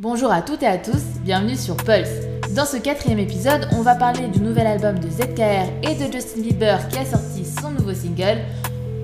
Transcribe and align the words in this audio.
Bonjour 0.00 0.32
à 0.32 0.40
toutes 0.40 0.62
et 0.62 0.66
à 0.66 0.78
tous, 0.78 1.20
bienvenue 1.22 1.56
sur 1.56 1.76
Pulse. 1.76 2.08
Dans 2.56 2.64
ce 2.64 2.78
quatrième 2.78 3.18
épisode, 3.18 3.68
on 3.72 3.82
va 3.82 3.94
parler 3.94 4.28
du 4.28 4.40
nouvel 4.40 4.66
album 4.66 4.98
de 4.98 5.10
ZKR 5.10 5.68
et 5.82 5.94
de 5.94 6.10
Justin 6.10 6.40
Bieber 6.40 6.88
qui 6.88 6.96
a 7.00 7.04
sorti 7.04 7.44
son 7.44 7.70
nouveau 7.72 7.92
single. 7.92 8.38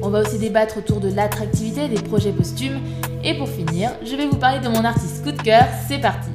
On 0.02 0.08
va 0.08 0.22
aussi 0.22 0.38
débattre 0.38 0.78
autour 0.78 1.00
de 1.00 1.14
l'attractivité 1.14 1.88
des 1.88 2.00
projets 2.00 2.32
posthumes. 2.32 2.80
Et 3.22 3.36
pour 3.36 3.46
finir, 3.46 3.90
je 4.06 4.16
vais 4.16 4.26
vous 4.26 4.38
parler 4.38 4.60
de 4.60 4.70
mon 4.70 4.86
artiste 4.86 5.22
coup 5.22 5.32
de 5.32 5.42
cœur, 5.42 5.66
c'est 5.86 6.00
parti 6.00 6.30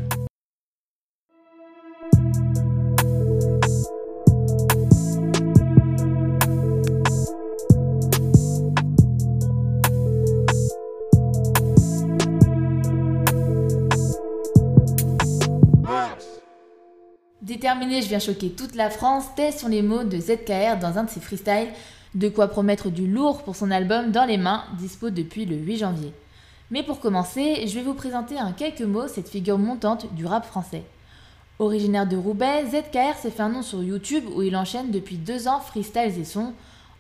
Déterminé, 17.42 18.04
je 18.04 18.08
viens 18.08 18.20
choquer 18.20 18.52
toute 18.52 18.76
la 18.76 18.92
France, 18.92 19.26
tels 19.36 19.52
sont 19.52 19.68
les 19.68 19.82
mots 19.82 20.04
de 20.04 20.20
ZKR 20.20 20.78
dans 20.80 21.00
un 21.00 21.06
de 21.06 21.10
ses 21.10 21.20
freestyles. 21.20 21.70
De 22.14 22.30
quoi 22.30 22.48
promettre 22.48 22.92
du 22.92 23.08
lourd 23.08 23.42
pour 23.42 23.56
son 23.56 23.72
album 23.72 24.12
Dans 24.12 24.26
les 24.26 24.38
mains, 24.38 24.64
dispo 24.78 25.10
depuis 25.10 25.46
le 25.46 25.56
8 25.56 25.78
janvier. 25.78 26.14
Mais 26.70 26.84
pour 26.84 27.00
commencer, 27.00 27.66
je 27.66 27.74
vais 27.74 27.82
vous 27.82 27.96
présenter 27.96 28.40
en 28.40 28.52
quelques 28.52 28.82
mots 28.82 29.08
cette 29.08 29.28
figure 29.28 29.58
montante 29.58 30.14
du 30.14 30.28
rap 30.28 30.46
français. 30.46 30.84
Originaire 31.58 32.06
de 32.06 32.16
Roubaix, 32.16 32.66
ZKR 32.68 33.18
s'est 33.18 33.32
fait 33.32 33.42
un 33.42 33.50
nom 33.50 33.64
sur 33.64 33.82
YouTube 33.82 34.26
où 34.36 34.44
il 34.44 34.56
enchaîne 34.56 34.92
depuis 34.92 35.18
deux 35.18 35.48
ans 35.48 35.62
freestyles 35.62 36.20
et 36.20 36.26
sons. 36.26 36.54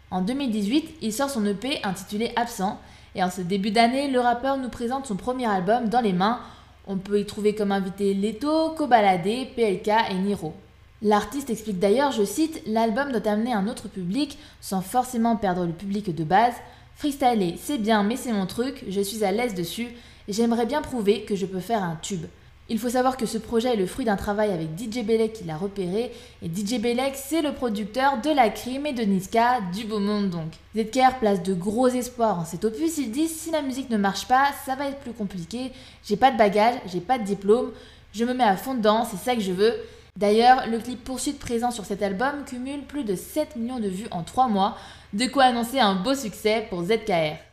En 0.10 0.22
2018, 0.22 0.96
il 1.04 1.14
sort 1.14 1.30
son 1.30 1.46
EP 1.46 1.84
intitulé 1.84 2.32
Absent, 2.36 2.80
et 3.14 3.24
en 3.24 3.30
ce 3.30 3.42
début 3.42 3.72
d'année, 3.72 4.10
le 4.10 4.20
rappeur 4.20 4.58
nous 4.58 4.70
présente 4.70 5.06
son 5.06 5.18
premier 5.18 5.46
album 5.46 5.88
Dans 5.88 6.02
les 6.02 6.14
mains, 6.14 6.40
on 6.88 6.98
peut 6.98 7.20
y 7.20 7.26
trouver 7.26 7.56
comme 7.56 7.72
invité 7.72 8.14
Leto, 8.14 8.72
Kobalade, 8.72 9.48
PLK 9.56 9.90
et 10.12 10.16
Niro. 10.16 10.54
L'artiste 11.02 11.50
explique 11.50 11.80
d'ailleurs, 11.80 12.12
je 12.12 12.24
cite, 12.24 12.62
L'album 12.68 13.12
doit 13.12 13.32
amener 13.32 13.54
un 13.54 13.68
autre 13.68 13.88
public 13.88 14.38
sans 14.60 14.82
forcément 14.82 15.36
perdre 15.36 15.66
le 15.66 15.74
public 15.74 16.14
de 16.14 16.24
base. 16.24 16.54
Freestyler, 16.96 17.56
c'est 17.60 17.80
bien, 17.80 18.04
mais 18.04 18.16
c'est 18.16 18.34
mon 18.34 18.46
truc, 18.46 18.84
je 18.88 19.02
suis 19.02 19.24
à 19.24 19.32
l'aise 19.32 19.56
dessus, 19.56 19.88
j'aimerais 20.28 20.68
bien 20.68 20.82
prouver 20.82 21.24
que 21.24 21.36
je 21.36 21.48
peux 21.48 21.60
faire 21.60 21.84
un 21.84 21.98
tube. 22.02 22.26
Il 22.72 22.80
faut 22.80 22.88
savoir 22.88 23.18
que 23.18 23.26
ce 23.26 23.38
projet 23.38 23.74
est 23.74 23.76
le 23.76 23.86
fruit 23.86 24.06
d'un 24.06 24.16
travail 24.16 24.50
avec 24.50 24.70
DJ 24.80 25.04
Belek 25.04 25.34
qui 25.34 25.44
l'a 25.44 25.58
repéré, 25.58 26.14
et 26.42 26.48
DJ 26.48 26.80
Belek, 26.80 27.16
c'est 27.18 27.42
le 27.42 27.52
producteur 27.52 28.22
de 28.22 28.30
La 28.30 28.50
Crime 28.50 28.86
et 28.86 28.94
de 28.94 29.04
Niska, 29.04 29.60
du 29.76 29.84
beau 29.84 30.00
monde 30.00 30.30
donc. 30.30 30.54
ZKR 30.74 31.20
place 31.20 31.44
de 31.44 31.54
gros 31.54 31.90
espoirs 31.90 32.40
en 32.40 32.46
cet 32.46 32.64
opus, 32.64 32.98
il 32.98 33.12
dit 33.12 33.28
si 33.28 33.52
la 33.52 33.62
musique 33.62 33.90
ne 33.90 33.98
marche 33.98 34.26
pas, 34.26 34.46
ça 34.66 34.76
va 34.76 34.88
être 34.88 35.00
plus 35.00 35.12
compliqué, 35.12 35.74
j'ai 36.06 36.16
pas 36.16 36.32
de 36.32 36.38
bagage, 36.38 36.76
j'ai 36.86 37.02
pas 37.02 37.18
de 37.18 37.26
diplôme, 37.26 37.74
je 38.14 38.24
me 38.24 38.34
mets 38.34 38.46
à 38.46 38.56
fond 38.56 38.74
dedans, 38.74 39.04
c'est 39.04 39.18
ça 39.18 39.36
que 39.36 39.42
je 39.42 39.52
veux. 39.52 39.76
D'ailleurs, 40.16 40.66
le 40.72 40.80
clip 40.80 41.04
Poursuite 41.04 41.40
présent 41.40 41.72
sur 41.72 41.84
cet 41.84 42.02
album 42.02 42.46
cumule 42.46 42.84
plus 42.84 43.04
de 43.04 43.16
7 43.18 43.58
millions 43.58 43.82
de 43.82 43.90
vues 43.90 44.08
en 44.12 44.24
3 44.24 44.48
mois, 44.48 44.78
de 45.12 45.26
quoi 45.26 45.44
annoncer 45.44 45.82
un 45.82 45.96
beau 45.96 46.16
succès 46.16 46.68
pour 46.70 46.86
ZKR. 46.86 47.51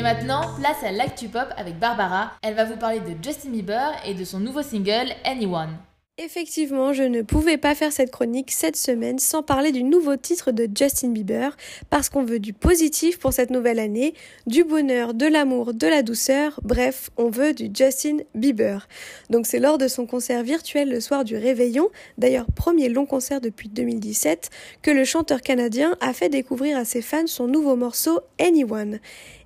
Et 0.00 0.02
maintenant, 0.02 0.40
place 0.58 0.82
à 0.82 0.92
l'actu 0.92 1.28
pop 1.28 1.48
avec 1.58 1.78
Barbara. 1.78 2.32
Elle 2.40 2.54
va 2.54 2.64
vous 2.64 2.78
parler 2.78 3.00
de 3.00 3.22
Justin 3.22 3.50
Bieber 3.50 3.92
et 4.06 4.14
de 4.14 4.24
son 4.24 4.40
nouveau 4.40 4.62
single 4.62 5.12
Anyone. 5.24 5.76
Effectivement, 6.16 6.94
je 6.94 7.02
ne 7.02 7.20
pouvais 7.20 7.58
pas 7.58 7.74
faire 7.74 7.92
cette 7.92 8.10
chronique 8.10 8.50
cette 8.50 8.76
semaine 8.76 9.18
sans 9.18 9.42
parler 9.42 9.72
du 9.72 9.82
nouveau 9.82 10.16
titre 10.16 10.52
de 10.52 10.66
Justin 10.74 11.10
Bieber, 11.10 11.54
parce 11.90 12.08
qu'on 12.08 12.24
veut 12.24 12.38
du 12.38 12.54
positif 12.54 13.18
pour 13.18 13.34
cette 13.34 13.50
nouvelle 13.50 13.78
année, 13.78 14.14
du 14.46 14.64
bonheur, 14.64 15.12
de 15.12 15.26
l'amour, 15.26 15.74
de 15.74 15.86
la 15.86 16.02
douceur, 16.02 16.60
bref, 16.62 17.10
on 17.18 17.28
veut 17.28 17.52
du 17.52 17.70
Justin 17.72 18.18
Bieber. 18.34 18.86
Donc 19.28 19.46
c'est 19.46 19.58
lors 19.60 19.76
de 19.78 19.88
son 19.88 20.06
concert 20.06 20.42
virtuel 20.42 20.90
le 20.90 21.00
soir 21.00 21.24
du 21.24 21.36
réveillon, 21.36 21.88
d'ailleurs 22.16 22.46
premier 22.54 22.88
long 22.88 23.04
concert 23.06 23.40
depuis 23.40 23.68
2017, 23.68 24.48
que 24.80 24.90
le 24.90 25.04
chanteur 25.04 25.42
canadien 25.42 25.96
a 26.00 26.14
fait 26.14 26.30
découvrir 26.30 26.78
à 26.78 26.86
ses 26.86 27.02
fans 27.02 27.26
son 27.26 27.48
nouveau 27.48 27.76
morceau 27.76 28.20
Anyone. 28.38 28.98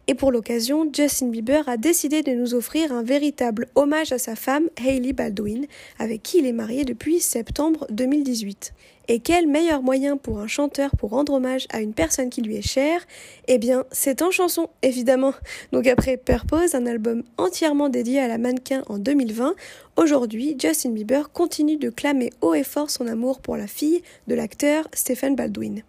Et 0.06 0.14
pour 0.14 0.30
l'occasion, 0.30 0.90
Justin 0.92 1.28
Bieber 1.28 1.66
a 1.68 1.78
décidé 1.78 2.22
de 2.22 2.32
nous 2.32 2.54
offrir 2.54 2.92
un 2.92 3.02
véritable 3.02 3.68
hommage 3.74 4.12
à 4.12 4.18
sa 4.18 4.36
femme, 4.36 4.68
Hailey 4.76 5.14
Baldwin, 5.14 5.66
avec 5.98 6.22
qui 6.22 6.38
il 6.38 6.46
est 6.46 6.52
marié 6.52 6.84
depuis 6.84 7.20
septembre 7.20 7.86
2018. 7.90 8.74
Et 9.08 9.20
quel 9.20 9.46
meilleur 9.46 9.82
moyen 9.82 10.16
pour 10.16 10.38
un 10.38 10.46
chanteur 10.46 10.90
pour 10.96 11.10
rendre 11.10 11.34
hommage 11.34 11.66
à 11.70 11.80
une 11.80 11.92
personne 11.92 12.30
qui 12.30 12.40
lui 12.40 12.56
est 12.56 12.66
chère? 12.66 13.00
Eh 13.48 13.58
bien, 13.58 13.84
c'est 13.92 14.22
en 14.22 14.30
chanson, 14.30 14.70
évidemment. 14.82 15.34
Donc 15.72 15.86
après 15.86 16.16
Purpose, 16.16 16.74
un 16.74 16.86
album 16.86 17.22
entièrement 17.36 17.90
dédié 17.90 18.20
à 18.20 18.28
la 18.28 18.38
mannequin 18.38 18.82
en 18.86 18.98
2020, 18.98 19.54
aujourd'hui, 19.96 20.56
Justin 20.58 20.90
Bieber 20.90 21.30
continue 21.32 21.76
de 21.76 21.90
clamer 21.90 22.30
haut 22.40 22.54
et 22.54 22.64
fort 22.64 22.90
son 22.90 23.06
amour 23.06 23.40
pour 23.40 23.56
la 23.56 23.66
fille 23.66 24.02
de 24.26 24.34
l'acteur 24.34 24.88
Stephen 24.94 25.36
Baldwin. 25.36 25.82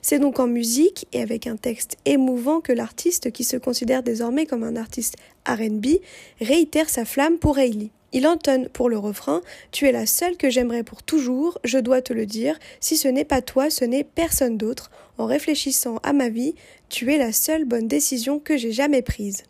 C'est 0.00 0.18
donc 0.18 0.38
en 0.38 0.46
musique 0.46 1.06
et 1.12 1.22
avec 1.22 1.46
un 1.46 1.56
texte 1.56 1.96
émouvant 2.04 2.60
que 2.60 2.72
l'artiste, 2.72 3.30
qui 3.30 3.44
se 3.44 3.56
considère 3.56 4.02
désormais 4.02 4.46
comme 4.46 4.62
un 4.62 4.76
artiste 4.76 5.16
RB, 5.46 5.86
réitère 6.40 6.88
sa 6.88 7.04
flamme 7.04 7.38
pour 7.38 7.58
Hailey. 7.58 7.90
Il 8.14 8.28
entonne 8.28 8.68
pour 8.68 8.88
le 8.88 8.96
refrain 8.96 9.42
Tu 9.72 9.86
es 9.86 9.92
la 9.92 10.06
seule 10.06 10.36
que 10.36 10.48
j'aimerais 10.48 10.84
pour 10.84 11.02
toujours, 11.02 11.58
je 11.64 11.78
dois 11.78 12.00
te 12.00 12.12
le 12.12 12.24
dire, 12.24 12.58
si 12.80 12.96
ce 12.96 13.08
n'est 13.08 13.24
pas 13.24 13.42
toi, 13.42 13.68
ce 13.68 13.84
n'est 13.84 14.04
personne 14.04 14.56
d'autre. 14.56 14.90
En 15.18 15.26
réfléchissant 15.26 15.98
à 16.04 16.12
ma 16.12 16.28
vie, 16.28 16.54
tu 16.88 17.12
es 17.12 17.18
la 17.18 17.32
seule 17.32 17.64
bonne 17.64 17.88
décision 17.88 18.38
que 18.38 18.56
j'ai 18.56 18.72
jamais 18.72 19.02
prise 19.02 19.42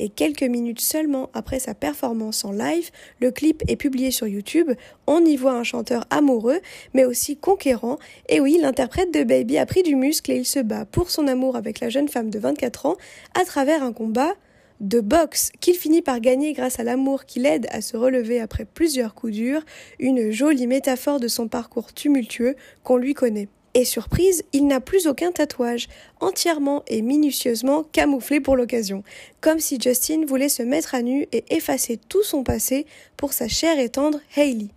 et 0.00 0.08
quelques 0.08 0.42
minutes 0.42 0.80
seulement 0.80 1.28
après 1.34 1.60
sa 1.60 1.74
performance 1.74 2.44
en 2.46 2.52
live, 2.52 2.90
le 3.20 3.30
clip 3.30 3.62
est 3.68 3.76
publié 3.76 4.10
sur 4.10 4.26
YouTube. 4.26 4.70
On 5.06 5.22
y 5.26 5.36
voit 5.36 5.52
un 5.52 5.62
chanteur 5.62 6.06
amoureux, 6.08 6.60
mais 6.94 7.04
aussi 7.04 7.36
conquérant. 7.36 7.98
Et 8.30 8.40
oui, 8.40 8.58
l'interprète 8.60 9.12
de 9.12 9.24
Baby 9.24 9.58
a 9.58 9.66
pris 9.66 9.82
du 9.82 9.96
muscle 9.96 10.32
et 10.32 10.36
il 10.36 10.46
se 10.46 10.58
bat 10.58 10.86
pour 10.86 11.10
son 11.10 11.28
amour 11.28 11.54
avec 11.54 11.80
la 11.80 11.90
jeune 11.90 12.08
femme 12.08 12.30
de 12.30 12.38
24 12.38 12.86
ans 12.86 12.96
à 13.38 13.44
travers 13.44 13.82
un 13.82 13.92
combat 13.92 14.32
de 14.80 15.00
boxe 15.00 15.50
qu'il 15.60 15.74
finit 15.74 16.02
par 16.02 16.20
gagner 16.20 16.52
grâce 16.52 16.80
à 16.80 16.84
l'amour 16.84 17.26
qui 17.26 17.38
l'aide 17.38 17.66
à 17.70 17.80
se 17.80 17.96
relever 17.96 18.40
après 18.40 18.64
plusieurs 18.64 19.14
coups 19.14 19.34
durs, 19.34 19.64
une 19.98 20.30
jolie 20.30 20.66
métaphore 20.66 21.20
de 21.20 21.28
son 21.28 21.48
parcours 21.48 21.92
tumultueux 21.92 22.56
qu'on 22.82 22.96
lui 22.96 23.14
connaît. 23.14 23.48
Et 23.74 23.84
surprise, 23.84 24.42
il 24.52 24.66
n'a 24.66 24.80
plus 24.80 25.06
aucun 25.06 25.30
tatouage, 25.30 25.88
entièrement 26.18 26.82
et 26.88 27.02
minutieusement 27.02 27.84
camouflé 27.84 28.40
pour 28.40 28.56
l'occasion, 28.56 29.04
comme 29.40 29.60
si 29.60 29.78
Justin 29.80 30.24
voulait 30.26 30.48
se 30.48 30.64
mettre 30.64 30.96
à 30.96 31.02
nu 31.02 31.28
et 31.30 31.44
effacer 31.50 31.96
tout 32.08 32.24
son 32.24 32.42
passé 32.42 32.84
pour 33.16 33.32
sa 33.32 33.46
chère 33.46 33.78
et 33.78 33.88
tendre 33.88 34.20
Hailey. 34.36 34.70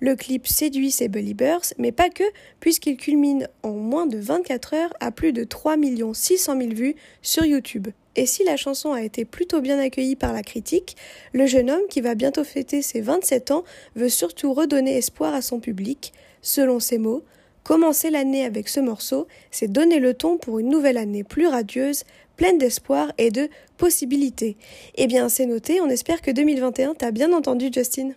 Le 0.00 0.16
clip 0.16 0.48
séduit 0.48 0.90
ses 0.90 1.08
believers, 1.08 1.60
mais 1.78 1.92
pas 1.92 2.08
que, 2.08 2.24
puisqu'il 2.58 2.96
culmine 2.96 3.46
en 3.62 3.72
moins 3.72 4.06
de 4.06 4.18
24 4.18 4.74
heures 4.74 4.94
à 4.98 5.12
plus 5.12 5.32
de 5.32 5.44
3 5.44 5.76
600 6.14 6.58
000 6.58 6.72
vues 6.72 6.96
sur 7.22 7.44
YouTube. 7.44 7.88
Et 8.16 8.26
si 8.26 8.44
la 8.44 8.56
chanson 8.56 8.92
a 8.92 9.02
été 9.02 9.24
plutôt 9.24 9.60
bien 9.60 9.78
accueillie 9.78 10.16
par 10.16 10.32
la 10.32 10.42
critique, 10.42 10.96
le 11.32 11.46
jeune 11.46 11.70
homme 11.70 11.86
qui 11.88 12.00
va 12.00 12.14
bientôt 12.14 12.44
fêter 12.44 12.82
ses 12.82 13.00
27 13.00 13.50
ans 13.50 13.64
veut 13.94 14.08
surtout 14.08 14.52
redonner 14.52 14.96
espoir 14.96 15.34
à 15.34 15.42
son 15.42 15.60
public. 15.60 16.12
Selon 16.42 16.80
ses 16.80 16.98
mots, 16.98 17.24
Commencer 17.62 18.10
l'année 18.10 18.44
avec 18.44 18.68
ce 18.68 18.80
morceau, 18.80 19.28
c'est 19.50 19.70
donner 19.70 20.00
le 20.00 20.14
ton 20.14 20.38
pour 20.38 20.58
une 20.58 20.68
nouvelle 20.68 20.98
année 20.98 21.24
plus 21.24 21.46
radieuse, 21.46 22.04
pleine 22.36 22.58
d'espoir 22.58 23.12
et 23.18 23.30
de 23.30 23.48
possibilités. 23.76 24.56
Eh 24.94 25.06
bien, 25.06 25.28
c'est 25.28 25.46
noté, 25.46 25.80
on 25.80 25.88
espère 25.88 26.22
que 26.22 26.30
2021 26.30 26.94
t'a 26.94 27.10
bien 27.10 27.32
entendu, 27.32 27.70
Justin. 27.72 28.10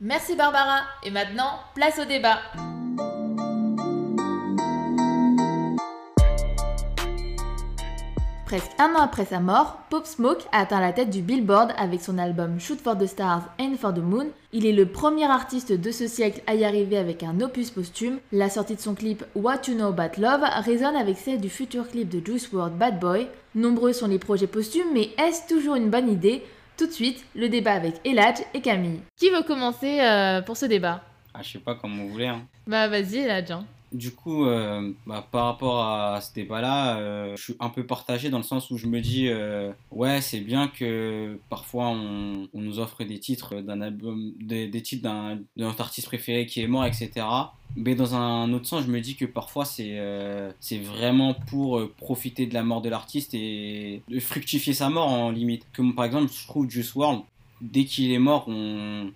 Merci 0.00 0.34
Barbara, 0.36 0.82
et 1.04 1.10
maintenant, 1.10 1.60
place 1.74 1.98
au 1.98 2.04
débat. 2.04 2.40
Presque 8.46 8.70
un 8.78 8.94
an 8.94 9.02
après 9.02 9.24
sa 9.24 9.40
mort, 9.40 9.80
Pop 9.90 10.06
Smoke 10.06 10.44
a 10.52 10.60
atteint 10.60 10.80
la 10.80 10.92
tête 10.92 11.10
du 11.10 11.20
Billboard 11.20 11.72
avec 11.76 12.00
son 12.00 12.16
album 12.16 12.60
Shoot 12.60 12.80
for 12.80 12.96
the 12.96 13.06
Stars 13.06 13.42
and 13.60 13.74
for 13.76 13.92
the 13.92 13.98
Moon. 13.98 14.28
Il 14.52 14.66
est 14.66 14.72
le 14.72 14.86
premier 14.86 15.24
artiste 15.24 15.72
de 15.72 15.90
ce 15.90 16.06
siècle 16.06 16.42
à 16.46 16.54
y 16.54 16.64
arriver 16.64 16.96
avec 16.96 17.24
un 17.24 17.40
opus 17.40 17.72
posthume. 17.72 18.18
La 18.30 18.48
sortie 18.48 18.76
de 18.76 18.80
son 18.80 18.94
clip 18.94 19.24
What 19.34 19.62
You 19.66 19.74
Know 19.74 19.88
About 19.88 20.20
Love 20.20 20.44
résonne 20.64 20.94
avec 20.94 21.18
celle 21.18 21.40
du 21.40 21.50
futur 21.50 21.88
clip 21.88 22.08
de 22.08 22.24
Juice 22.24 22.48
WRLD 22.52 22.78
Bad 22.78 23.00
Boy. 23.00 23.26
Nombreux 23.56 23.92
sont 23.92 24.06
les 24.06 24.20
projets 24.20 24.46
posthumes, 24.46 24.94
mais 24.94 25.10
est-ce 25.18 25.52
toujours 25.52 25.74
une 25.74 25.90
bonne 25.90 26.08
idée? 26.08 26.44
Tout 26.76 26.86
de 26.86 26.92
suite, 26.92 27.24
le 27.34 27.48
débat 27.48 27.72
avec 27.72 27.94
Eladj 28.04 28.42
et 28.54 28.60
Camille. 28.60 29.00
Qui 29.16 29.30
veut 29.30 29.42
commencer 29.42 29.98
euh, 30.00 30.40
pour 30.40 30.56
ce 30.56 30.66
débat? 30.66 31.02
Ah, 31.34 31.40
je 31.42 31.54
sais 31.54 31.58
pas 31.58 31.74
comme 31.74 31.98
vous 31.98 32.10
voulez. 32.10 32.28
Hein. 32.28 32.42
Bah 32.68 32.86
vas-y 32.86 33.16
Eladj. 33.16 33.50
Hein. 33.50 33.64
Du 33.96 34.10
coup, 34.10 34.44
euh, 34.44 34.92
bah, 35.06 35.26
par 35.30 35.46
rapport 35.46 35.82
à 35.82 36.20
ce 36.20 36.34
débat-là, 36.34 36.98
euh, 36.98 37.34
je 37.34 37.42
suis 37.42 37.56
un 37.60 37.70
peu 37.70 37.86
partagé 37.86 38.28
dans 38.28 38.36
le 38.36 38.44
sens 38.44 38.70
où 38.70 38.76
je 38.76 38.86
me 38.86 39.00
dis, 39.00 39.28
euh, 39.28 39.72
ouais, 39.90 40.20
c'est 40.20 40.40
bien 40.40 40.68
que 40.68 41.38
parfois 41.48 41.88
on, 41.88 42.46
nous 42.52 42.78
offre 42.78 43.04
des 43.04 43.18
titres 43.18 43.62
d'un 43.62 43.80
album, 43.80 44.34
des, 44.38 44.70
titres 44.82 45.02
d'un, 45.02 45.38
artiste 45.78 46.08
préféré 46.08 46.44
qui 46.44 46.60
est 46.60 46.66
mort, 46.66 46.84
etc. 46.84 47.10
Mais 47.74 47.94
dans 47.94 48.14
un 48.14 48.52
autre 48.52 48.66
sens, 48.66 48.84
je 48.84 48.90
me 48.90 49.00
dis 49.00 49.16
que 49.16 49.24
parfois 49.24 49.64
c'est, 49.64 49.98
c'est 50.60 50.78
vraiment 50.78 51.32
pour 51.32 51.80
profiter 51.96 52.46
de 52.46 52.52
la 52.52 52.64
mort 52.64 52.82
de 52.82 52.90
l'artiste 52.90 53.32
et 53.32 54.02
fructifier 54.20 54.74
sa 54.74 54.90
mort 54.90 55.08
en 55.08 55.30
limite. 55.30 55.66
Comme 55.74 55.94
par 55.94 56.04
exemple, 56.04 56.30
je 56.30 56.46
trouve 56.46 56.68
Juice 56.68 56.94
WRLD, 56.94 57.22
dès 57.62 57.84
qu'il 57.84 58.12
est 58.12 58.18
mort, 58.18 58.46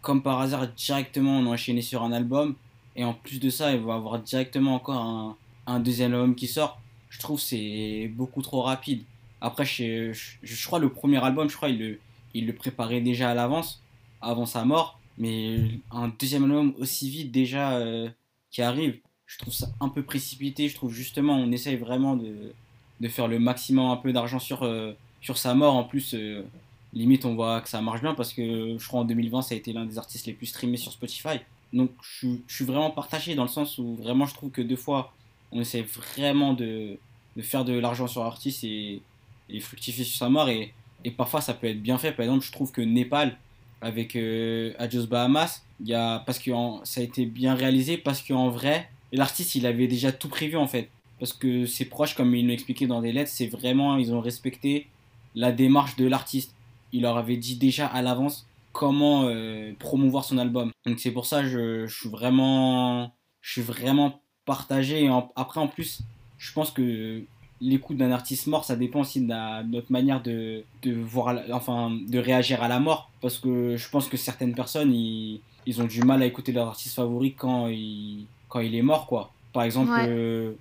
comme 0.01 0.23
par 0.23 0.41
hasard, 0.41 0.69
directement 0.69 1.39
on 1.39 1.53
a 1.53 1.57
sur 1.59 2.03
un 2.03 2.13
album 2.13 2.55
et 3.01 3.05
en 3.05 3.15
plus 3.15 3.41
de 3.41 3.49
ça, 3.49 3.73
il 3.73 3.81
va 3.81 3.95
avoir 3.95 4.19
directement 4.19 4.75
encore 4.75 5.39
un, 5.67 5.81
deuxième 5.81 6.13
album 6.13 6.35
qui 6.35 6.47
sort. 6.47 6.83
Je 7.09 7.19
trouve 7.19 7.41
c'est 7.41 8.13
beaucoup 8.15 8.43
trop 8.43 8.61
rapide. 8.61 9.05
Après, 9.41 9.65
je, 9.65 10.13
je, 10.43 10.67
crois 10.67 10.79
le 10.79 10.91
premier 10.91 11.17
album, 11.25 11.49
je 11.49 11.57
crois 11.57 11.71
il 11.71 11.79
le, 11.79 11.99
il 12.35 12.55
préparait 12.55 13.01
déjà 13.01 13.31
à 13.31 13.35
l'avance, 13.35 13.83
avant 14.21 14.45
sa 14.45 14.67
mort. 14.67 15.01
Mais 15.17 15.81
un 15.91 16.09
deuxième 16.09 16.45
album 16.45 16.75
aussi 16.79 17.09
vite 17.09 17.33
déjà 17.33 17.79
euh, 17.79 18.11
qui 18.51 18.61
arrive, 18.61 18.99
je 19.25 19.39
trouve 19.39 19.55
ça 19.55 19.71
un 19.81 19.89
peu 19.89 20.03
précipité. 20.03 20.69
Je 20.69 20.75
trouve 20.75 20.93
justement, 20.93 21.37
on 21.37 21.51
essaye 21.53 21.77
vraiment 21.77 22.17
de, 22.17 22.53
de 23.01 23.09
faire 23.09 23.29
le 23.29 23.39
maximum 23.39 23.91
un 23.91 23.97
peu 23.97 24.13
d'argent 24.13 24.41
sur, 24.41 24.63
euh, 24.63 24.93
sur 25.23 25.39
sa 25.39 25.55
mort. 25.55 25.75
En 25.75 25.85
plus, 25.85 26.13
euh, 26.13 26.45
limite, 26.93 27.25
on 27.25 27.35
voit 27.35 27.63
que 27.63 27.71
ça 27.71 27.81
marche 27.81 28.03
bien 28.03 28.13
parce 28.13 28.35
que 28.35 28.77
je 28.79 28.87
crois 28.87 29.01
en 29.01 29.05
2020, 29.05 29.41
ça 29.41 29.55
a 29.55 29.57
été 29.57 29.73
l'un 29.73 29.87
des 29.87 29.97
artistes 29.97 30.27
les 30.27 30.35
plus 30.35 30.49
streamés 30.49 30.77
sur 30.77 30.93
Spotify. 30.93 31.41
Donc 31.73 31.91
je, 32.03 32.29
suis 32.49 32.65
vraiment 32.65 32.91
partagé 32.91 33.35
dans 33.35 33.45
le 33.45 33.49
sens 33.49 33.79
où 33.79 33.97
vraiment 33.97 34.27
je 34.27 34.35
trouve 34.35 34.51
que 34.51 34.63
deux 34.63 34.77
fois 34.77 35.13
on 35.53 35.61
essaie 35.61 35.83
vraiment 35.83 36.53
de, 36.53 36.99
de 37.37 37.43
faire 37.43 37.65
de 37.65 37.73
l'argent 37.73 38.07
sur 38.07 38.25
l'artiste 38.25 38.65
et, 38.65 39.03
et 39.49 39.61
fructifier 39.61 40.05
sur 40.05 40.19
sa 40.19 40.29
mort 40.29 40.49
et, 40.49 40.73
et, 41.05 41.11
parfois 41.11 41.41
ça 41.41 41.55
peut 41.55 41.69
être 41.69 41.83
bien 41.83 41.99
fait. 41.99 42.13
Par 42.13 42.25
exemple, 42.25 42.45
je 42.45 42.53
trouve 42.53 42.73
que 42.73 42.81
Népal 42.81 43.37
avec 43.81 44.17
euh, 44.17 44.73
Adios 44.79 45.07
Bahamas, 45.07 45.63
y 45.85 45.95
a, 45.95 46.19
parce 46.21 46.39
que 46.39 46.51
ça 46.85 47.01
a 47.01 47.05
été 47.05 47.25
bien 47.27 47.55
réalisé 47.55 47.97
parce 47.97 48.23
qu'en 48.23 48.51
vrai, 48.51 48.91
l'artiste 49.13 49.55
il 49.55 49.67
avait 49.67 49.87
déjà 49.87 50.13
tout 50.13 50.29
prévu 50.29 50.57
en 50.57 50.67
fait. 50.67 50.89
Parce 51.19 51.33
que 51.33 51.67
ses 51.67 51.85
proches, 51.85 52.15
comme 52.15 52.35
il 52.35 52.47
l'ont 52.47 52.53
expliqué 52.53 52.87
dans 52.87 53.03
des 53.03 53.13
lettres, 53.13 53.31
c'est 53.31 53.47
vraiment, 53.47 53.99
ils 53.99 54.13
ont 54.13 54.21
respecté 54.21 54.87
la 55.35 55.53
démarche 55.53 55.97
de 55.97 56.07
l'artiste. 56.07 56.55
Il 56.93 57.03
leur 57.03 57.19
avait 57.19 57.37
dit 57.37 57.57
déjà 57.57 57.87
à 57.87 58.01
l'avance 58.03 58.47
comment 58.73 59.25
euh, 59.25 59.73
promouvoir 59.79 60.25
son 60.25 60.39
album. 60.39 60.71
Donc 60.87 60.99
c'est 61.01 61.11
pour 61.11 61.27
ça 61.27 61.43
que 61.43 61.49
je, 61.49 61.87
suis 61.87 62.09
vraiment 62.09 63.13
je 63.41 63.53
suis 63.53 63.63
vraiment 63.63 64.23
partagé 64.45 65.05
et 65.05 65.11
après 65.37 65.61
en 65.61 65.69
plus 65.69 66.03
je 66.39 66.53
pense 66.53 66.71
que 66.71 67.23
l'écoute 67.61 67.97
d'un 67.97 68.11
artiste 68.11 68.47
mort 68.47 68.65
ça 68.65 68.77
dépend 68.77 69.01
aussi 69.01 69.21
de, 69.21 69.63
notre 69.71 69.93
manière 69.93 70.23
de, 70.23 70.65
de 70.83 70.93
voir 70.93 71.39
enfin 71.53 71.91
de 71.91 72.19
réagir 72.19 72.63
à 72.63 72.69
la 72.69 72.81
mort 72.81 73.11
parce 73.21 73.39
que 73.39 73.77
je 73.77 73.89
pense 73.91 74.09
que 74.09 74.17
certaines 74.17 74.55
personnes 74.55 74.95
ils, 74.95 75.41
ils 75.67 75.81
ont 75.83 75.87
du 75.87 76.03
mal 76.03 76.23
à 76.23 76.27
écouter 76.27 76.53
leur 76.53 76.69
artiste 76.69 76.95
favori 76.97 77.35
quand 77.35 77.69
il 77.69 78.27
quand 78.49 78.61
il 78.61 78.75
est 78.75 78.83
mort 78.83 79.07
quoi. 79.07 79.33
Par 79.53 79.63
exemple 79.63 79.93
euh, 79.99 80.53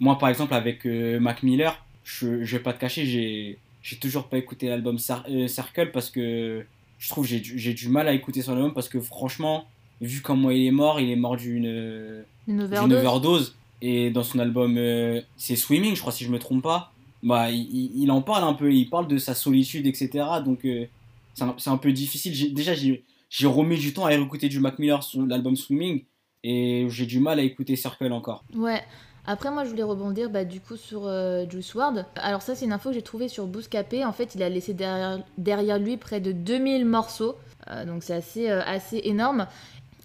moi 0.00 0.18
par 0.18 0.28
exemple 0.28 0.54
avec 0.54 0.86
euh, 0.86 1.20
Mac 1.20 1.42
Miller, 1.42 1.84
je, 2.04 2.44
je 2.44 2.56
vais 2.56 2.62
pas 2.62 2.72
te 2.72 2.80
cacher, 2.80 3.04
j'ai 3.06 3.58
j'ai 3.82 3.96
toujours 3.96 4.28
pas 4.28 4.38
écouté 4.38 4.68
l'album 4.68 4.98
Circle 4.98 5.90
parce 5.92 6.10
que 6.10 6.66
je 6.98 7.08
trouve 7.08 7.26
j'ai 7.26 7.42
j'ai 7.42 7.74
du 7.74 7.88
mal 7.88 8.08
à 8.08 8.12
écouter 8.12 8.42
son 8.42 8.52
album 8.52 8.72
parce 8.74 8.88
que 8.88 9.00
franchement, 9.00 9.66
vu 10.00 10.20
comment 10.20 10.50
il 10.50 10.66
est 10.66 10.70
mort, 10.70 11.00
il 11.00 11.10
est 11.10 11.16
mort 11.16 11.36
d'une 11.36 12.24
overdose. 12.48 13.54
Et 13.82 14.10
dans 14.10 14.22
son 14.22 14.38
album, 14.38 14.76
euh, 14.78 15.20
c'est 15.36 15.56
Swimming, 15.56 15.94
je 15.94 16.00
crois, 16.00 16.12
si 16.12 16.24
je 16.24 16.30
me 16.30 16.38
trompe 16.38 16.62
pas. 16.62 16.92
Bah, 17.22 17.50
il, 17.50 17.92
il, 17.94 18.10
en 18.10 18.22
parle 18.22 18.44
un 18.44 18.54
peu, 18.54 18.72
il 18.72 18.88
parle 18.88 19.06
de 19.06 19.18
sa 19.18 19.34
solitude, 19.34 19.86
etc. 19.86 20.24
Donc, 20.44 20.64
euh, 20.64 20.86
c'est 21.34 21.44
un, 21.44 21.54
un, 21.66 21.76
peu 21.76 21.92
difficile. 21.92 22.54
Déjà, 22.54 22.72
j'ai 22.74 23.46
remis 23.46 23.78
du 23.78 23.92
temps 23.92 24.06
à 24.06 24.14
écouter 24.14 24.48
du 24.48 24.60
Mac 24.60 24.78
Miller, 24.78 25.00
l'album 25.28 25.56
Swimming, 25.56 26.04
et 26.42 26.86
j'ai 26.88 27.06
du 27.06 27.20
mal 27.20 27.38
à 27.38 27.42
écouter 27.42 27.76
Circle 27.76 28.12
encore. 28.12 28.44
Ouais, 28.54 28.82
après, 29.26 29.50
moi, 29.50 29.64
je 29.64 29.70
voulais 29.70 29.82
rebondir 29.82 30.30
bah, 30.30 30.44
du 30.44 30.60
coup 30.60 30.76
sur 30.76 31.06
euh, 31.06 31.44
Juice 31.48 31.74
WRLD. 31.74 32.04
Alors 32.16 32.42
ça, 32.42 32.54
c'est 32.54 32.64
une 32.64 32.72
info 32.72 32.90
que 32.90 32.94
j'ai 32.94 33.02
trouvée 33.02 33.28
sur 33.28 33.46
Bouscapé. 33.46 34.04
En 34.04 34.12
fait, 34.12 34.34
il 34.36 34.42
a 34.42 34.48
laissé 34.48 34.72
derrière, 34.72 35.78
lui 35.78 35.96
près 35.96 36.20
de 36.20 36.32
2000 36.32 36.84
morceaux. 36.84 37.36
Euh, 37.70 37.84
donc 37.84 38.04
c'est 38.04 38.14
assez, 38.14 38.48
euh, 38.48 38.62
assez 38.64 39.00
énorme. 39.04 39.48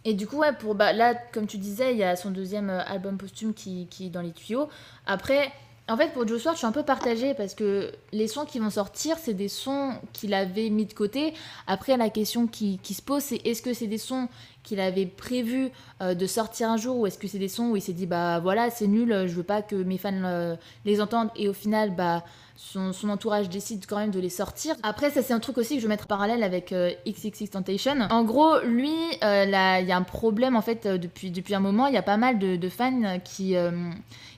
Et 0.06 0.15
du 0.15 0.25
coup, 0.25 0.38
ouais, 0.38 0.53
pour, 0.53 0.73
bah, 0.73 0.91
là, 0.94 1.13
comme 1.13 1.45
tu 1.45 1.59
disais, 1.59 1.91
il 1.91 2.00
y 2.00 2.03
a 2.03 2.15
son 2.15 2.31
deuxième 2.31 2.71
album 2.71 3.18
posthume 3.18 3.53
qui, 3.53 3.88
qui 3.91 4.07
est 4.07 4.09
dans 4.09 4.21
les 4.21 4.31
tuyaux. 4.31 4.68
Après, 5.06 5.51
en 5.88 5.95
fait, 5.97 6.13
pour 6.13 6.27
Joe 6.27 6.41
Swart, 6.41 6.56
je 6.56 6.59
suis 6.59 6.67
un 6.67 6.71
peu 6.71 6.83
partagée 6.83 7.35
parce 7.35 7.53
que 7.53 7.91
les 8.12 8.27
sons 8.27 8.45
qui 8.45 8.57
vont 8.57 8.71
sortir, 8.71 9.17
c'est 9.19 9.35
des 9.35 9.50
sons 9.50 9.94
qu'il 10.13 10.33
avait 10.33 10.71
mis 10.71 10.88
de 10.88 10.94
côté. 10.94 11.35
Après, 11.67 11.95
la 11.97 12.09
question 12.09 12.47
qui 12.47 12.79
se 12.83 13.01
pose, 13.03 13.21
c'est 13.21 13.45
est-ce 13.45 13.62
que 13.62 13.75
c'est 13.75 13.88
des 13.88 14.00
sons 14.00 14.27
qu'il 14.63 14.80
avait 14.80 15.06
prévu 15.06 15.69
euh, 16.02 16.13
de 16.13 16.25
sortir 16.25 16.69
un 16.69 16.78
jour 16.78 16.98
ou 16.98 17.08
est-ce 17.08 17.18
que 17.18 17.28
c'est 17.28 17.40
des 17.40 17.48
sons 17.48 17.69
où 17.69 17.75
il 17.75 17.81
s'est 17.81 17.94
dit 17.94 18.06
bah 18.06 18.40
voilà 18.40 18.69
c'est 18.69 18.88
nul 18.88 19.25
je 19.28 19.34
veux 19.34 19.44
pas 19.44 19.62
que 19.62 19.75
mes 19.75 19.98
fans 19.98 20.12
euh, 20.24 20.56
les 20.86 21.02
entendent 21.02 21.30
et 21.36 21.48
au 21.48 21.54
final 21.54 21.96
bah 21.96 22.24
son, 22.56 22.92
entourage 23.10 23.50
décide 23.50 23.86
quand 23.88 23.98
même 23.98 24.12
de 24.12 24.19
les 24.19 24.30
sortir. 24.30 24.75
Après, 24.84 25.10
ça 25.10 25.24
c'est 25.24 25.34
un 25.34 25.40
truc 25.40 25.58
aussi 25.58 25.75
que 25.75 25.80
je 25.80 25.86
veux 25.86 25.90
mettre 25.90 26.06
parallèle 26.06 26.44
avec 26.44 26.72
euh, 26.74 26.92
XXX 27.08 27.48
Tentation. 27.50 27.94
En 28.12 28.24
gros, 28.24 28.60
lui, 28.60 28.94
il 29.24 29.50
y 29.50 29.56
a 29.92 29.98
un 29.98 30.04
problème 30.04 30.56
en 30.56 30.62
fait 30.62 30.86
depuis, 30.86 31.31
depuis 31.31 31.56
un 31.56 31.60
moment. 31.60 31.88
Il 31.88 31.96
y 31.96 31.98
a 31.98 32.04
pas 32.04 32.18
mal 32.18 32.38
de, 32.38 32.58
de 32.58 32.69
fans 32.69 33.19
qui, 33.24 33.56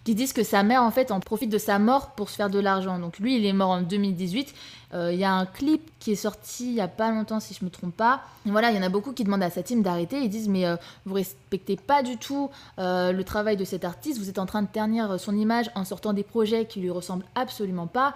qui 0.06 0.16
disent 0.16 0.32
que 0.32 0.44
sa 0.44 0.64
mère 0.64 0.84
en 0.84 0.92
fait 0.92 1.12
en 1.12 1.20
profite 1.20 1.50
de 1.50 1.58
sa 1.58 1.80
mort 1.80 2.12
pour 2.12 2.30
se 2.30 2.38
faire 2.38 2.50
de 2.50 2.60
l'argent. 2.60 2.98
Donc 2.98 3.20
lui, 3.20 3.36
il 3.36 3.46
est 3.46 3.52
mort 3.52 3.72
en 3.72 3.82
2018. 3.82 4.54
Euh, 4.94 5.12
il 5.12 5.20
y 5.20 5.24
a 5.24 5.34
un 5.34 5.46
clip 5.46 5.82
qui 6.00 6.12
est 6.12 6.16
sorti 6.16 6.68
il 6.68 6.74
y 6.74 6.82
a 6.82 6.88
pas 6.88 7.10
longtemps 7.12 7.40
si 7.40 7.54
je 7.54 7.66
me 7.66 7.70
trompe 7.70 7.96
pas. 7.96 8.22
Voilà, 8.46 8.72
il 8.72 8.76
y 8.76 8.80
en 8.80 8.84
a 8.84 8.90
beaucoup 8.90 9.14
qui 9.14 9.24
demandent 9.24 9.44
à 9.44 9.50
sa 9.50 9.64
team 9.64 9.82
d'arrêter. 9.82 10.20
Ils 10.20 10.30
disent 10.30 10.50
mais 10.50 10.66
euh, 10.66 10.76
vous 11.06 11.16
respectez 11.16 11.76
pas 11.76 12.04
du 12.04 12.18
tout 12.18 12.50
euh, 12.80 13.12
le 13.12 13.24
travail 13.24 13.58
de 13.58 13.66
cet 13.66 13.86
artiste. 13.86 14.20
Vous 14.20 14.30
êtes 14.30 14.40
en 14.40 14.46
train 14.46 14.62
de 14.62 14.68
ternir 14.68 15.20
son 15.20 15.36
image 15.36 15.72
en 15.76 15.86
sortant 15.86 16.14
des 16.14 16.24
projets 16.24 16.66
qui 16.66 16.80
lui 16.80 16.90
ressemblent 16.90 17.26
absolument 17.36 17.88
pas. 17.88 18.14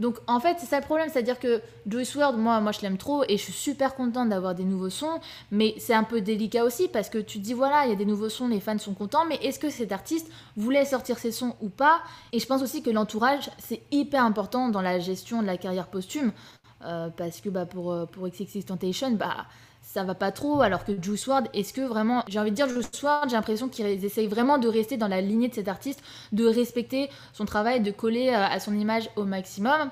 Donc 0.00 0.16
en 0.26 0.40
fait, 0.40 0.56
c'est 0.58 0.66
ça 0.66 0.80
le 0.80 0.84
problème, 0.84 1.08
c'est-à-dire 1.12 1.38
que 1.38 1.60
Joyce 1.86 2.14
World, 2.16 2.38
moi, 2.38 2.72
je 2.72 2.80
l'aime 2.80 2.96
trop 2.96 3.22
et 3.28 3.36
je 3.36 3.42
suis 3.42 3.52
super 3.52 3.94
contente 3.94 4.30
d'avoir 4.30 4.54
des 4.54 4.64
nouveaux 4.64 4.88
sons, 4.88 5.20
mais 5.50 5.74
c'est 5.78 5.92
un 5.92 6.04
peu 6.04 6.22
délicat 6.22 6.64
aussi 6.64 6.88
parce 6.88 7.10
que 7.10 7.18
tu 7.18 7.38
te 7.38 7.44
dis 7.44 7.52
voilà, 7.52 7.84
il 7.84 7.90
y 7.90 7.92
a 7.92 7.96
des 7.96 8.06
nouveaux 8.06 8.30
sons, 8.30 8.48
les 8.48 8.60
fans 8.60 8.78
sont 8.78 8.94
contents, 8.94 9.26
mais 9.26 9.36
est-ce 9.42 9.58
que 9.58 9.68
cet 9.68 9.92
artiste 9.92 10.28
voulait 10.56 10.86
sortir 10.86 11.18
ses 11.18 11.32
sons 11.32 11.54
ou 11.60 11.68
pas? 11.68 12.00
Et 12.32 12.40
je 12.40 12.46
pense 12.46 12.62
aussi 12.62 12.82
que 12.82 12.88
l'entourage, 12.88 13.50
c'est 13.58 13.82
hyper 13.90 14.24
important 14.24 14.70
dans 14.70 14.80
la 14.80 14.98
gestion 14.98 15.42
de 15.42 15.46
la 15.46 15.58
carrière 15.58 15.86
posthume. 15.86 16.32
Euh, 16.82 17.10
parce 17.14 17.42
que 17.42 17.50
bah, 17.50 17.66
pour, 17.66 17.92
euh, 17.92 18.06
pour 18.06 18.26
XXX 18.26 18.64
Tentation, 18.64 19.10
bah 19.10 19.44
ça 19.92 20.04
va 20.04 20.14
pas 20.14 20.30
trop, 20.30 20.60
alors 20.60 20.84
que 20.84 20.92
Juice 21.02 21.26
WRLD, 21.26 21.48
est-ce 21.52 21.72
que 21.72 21.80
vraiment, 21.80 22.22
j'ai 22.28 22.38
envie 22.38 22.52
de 22.52 22.56
dire 22.56 22.68
Juice 22.68 22.88
WRLD, 23.02 23.28
j'ai 23.28 23.34
l'impression 23.34 23.68
qu'ils 23.68 24.04
essayent 24.04 24.28
vraiment 24.28 24.56
de 24.56 24.68
rester 24.68 24.96
dans 24.96 25.08
la 25.08 25.20
lignée 25.20 25.48
de 25.48 25.54
cet 25.54 25.66
artiste, 25.66 26.00
de 26.30 26.46
respecter 26.46 27.10
son 27.32 27.44
travail, 27.44 27.80
de 27.80 27.90
coller 27.90 28.28
euh, 28.28 28.46
à 28.46 28.60
son 28.60 28.72
image 28.78 29.10
au 29.16 29.24
maximum. 29.24 29.90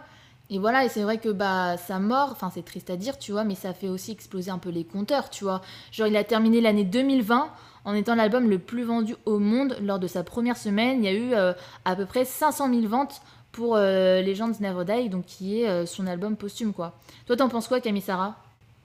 Et 0.50 0.60
voilà, 0.60 0.84
et 0.84 0.88
c'est 0.88 1.02
vrai 1.02 1.18
que 1.18 1.28
bah 1.28 1.76
sa 1.76 1.98
mort, 1.98 2.28
enfin 2.30 2.48
c'est 2.54 2.64
triste 2.64 2.90
à 2.90 2.96
dire, 2.96 3.18
tu 3.18 3.32
vois, 3.32 3.42
mais 3.42 3.56
ça 3.56 3.74
fait 3.74 3.88
aussi 3.88 4.12
exploser 4.12 4.52
un 4.52 4.58
peu 4.58 4.70
les 4.70 4.84
compteurs, 4.84 5.30
tu 5.30 5.42
vois. 5.42 5.62
Genre 5.90 6.06
il 6.06 6.16
a 6.16 6.22
terminé 6.22 6.60
l'année 6.60 6.84
2020 6.84 7.50
en 7.84 7.94
étant 7.94 8.14
l'album 8.14 8.48
le 8.48 8.60
plus 8.60 8.84
vendu 8.84 9.16
au 9.26 9.40
monde 9.40 9.76
lors 9.82 9.98
de 9.98 10.06
sa 10.06 10.22
première 10.22 10.56
semaine. 10.56 11.02
Il 11.02 11.04
y 11.04 11.08
a 11.08 11.18
eu 11.18 11.34
euh, 11.34 11.52
à 11.84 11.96
peu 11.96 12.06
près 12.06 12.24
500 12.24 12.72
000 12.72 12.86
ventes 12.86 13.20
pour 13.50 13.74
euh, 13.74 14.22
Legends 14.22 14.52
Never 14.60 14.84
Die, 14.84 15.08
donc 15.08 15.26
qui 15.26 15.60
est 15.60 15.86
son 15.86 16.06
album 16.06 16.36
posthume, 16.36 16.72
quoi. 16.72 16.94
Toi, 17.26 17.36
t'en 17.36 17.48
penses 17.48 17.66
quoi, 17.66 17.80
Camille 17.80 18.00
Sarah? 18.00 18.36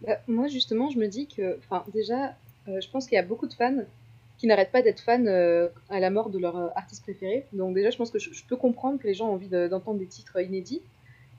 Bah, 0.05 0.19
moi, 0.27 0.47
justement, 0.47 0.89
je 0.89 0.99
me 0.99 1.07
dis 1.07 1.27
que, 1.27 1.57
enfin, 1.59 1.85
déjà, 1.93 2.35
euh, 2.67 2.81
je 2.81 2.89
pense 2.89 3.05
qu'il 3.05 3.15
y 3.15 3.19
a 3.19 3.23
beaucoup 3.23 3.47
de 3.47 3.53
fans 3.53 3.83
qui 4.37 4.47
n'arrêtent 4.47 4.71
pas 4.71 4.81
d'être 4.81 4.99
fans 4.99 5.25
euh, 5.25 5.69
à 5.89 5.99
la 5.99 6.09
mort 6.09 6.29
de 6.29 6.39
leur 6.39 6.57
euh, 6.57 6.67
artiste 6.75 7.03
préféré. 7.03 7.45
Donc, 7.53 7.73
déjà, 7.73 7.89
je 7.89 7.97
pense 7.97 8.11
que 8.11 8.19
je, 8.19 8.43
peux 8.47 8.57
comprendre 8.57 8.99
que 8.99 9.07
les 9.07 9.13
gens 9.13 9.29
ont 9.29 9.33
envie 9.33 9.47
d'entendre 9.47 9.99
des 9.99 10.07
titres 10.07 10.39
inédits. 10.41 10.81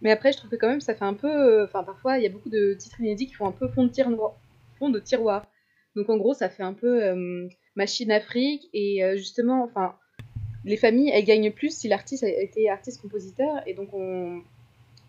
Mais 0.00 0.11
après, 0.11 0.33
je 0.33 0.38
trouve 0.38 0.50
que 0.50 0.56
quand 0.56 0.68
même, 0.68 0.80
ça 0.80 0.94
fait 0.94 1.04
un 1.04 1.14
peu. 1.14 1.64
Enfin, 1.64 1.83
parfois, 1.83 2.18
il 2.18 2.25
y 2.25 2.26
a 2.26 2.30
beaucoup 2.30 2.49
de 2.49 2.75
titres 2.75 3.00
inédits 3.00 3.26
qui 3.26 3.35
font 3.35 3.47
un 3.47 3.52
peu 3.52 3.68
fond 3.68 3.85
de, 3.85 3.90
tiroir, 3.90 4.35
fond 4.78 4.90
de 4.90 4.99
tiroir. 4.99 5.47
Donc, 5.97 6.09
en 6.11 6.16
gros, 6.16 6.35
ça 6.35 6.49
fait 6.49 6.62
un 6.62 6.73
peu 6.73 7.49
machine 7.76 8.11
Afrique. 8.11 8.68
Et 8.75 9.02
justement, 9.16 9.62
enfin, 9.64 9.94
les 10.64 10.76
familles, 10.76 11.11
elles 11.11 11.25
gagnent 11.25 11.52
plus 11.52 11.75
si 11.75 11.88
l'artiste 11.88 12.25
a 12.25 12.28
été 12.28 12.68
artiste-compositeur. 12.68 13.62
Et 13.66 13.75
donc, 13.75 13.94
on, 13.94 14.42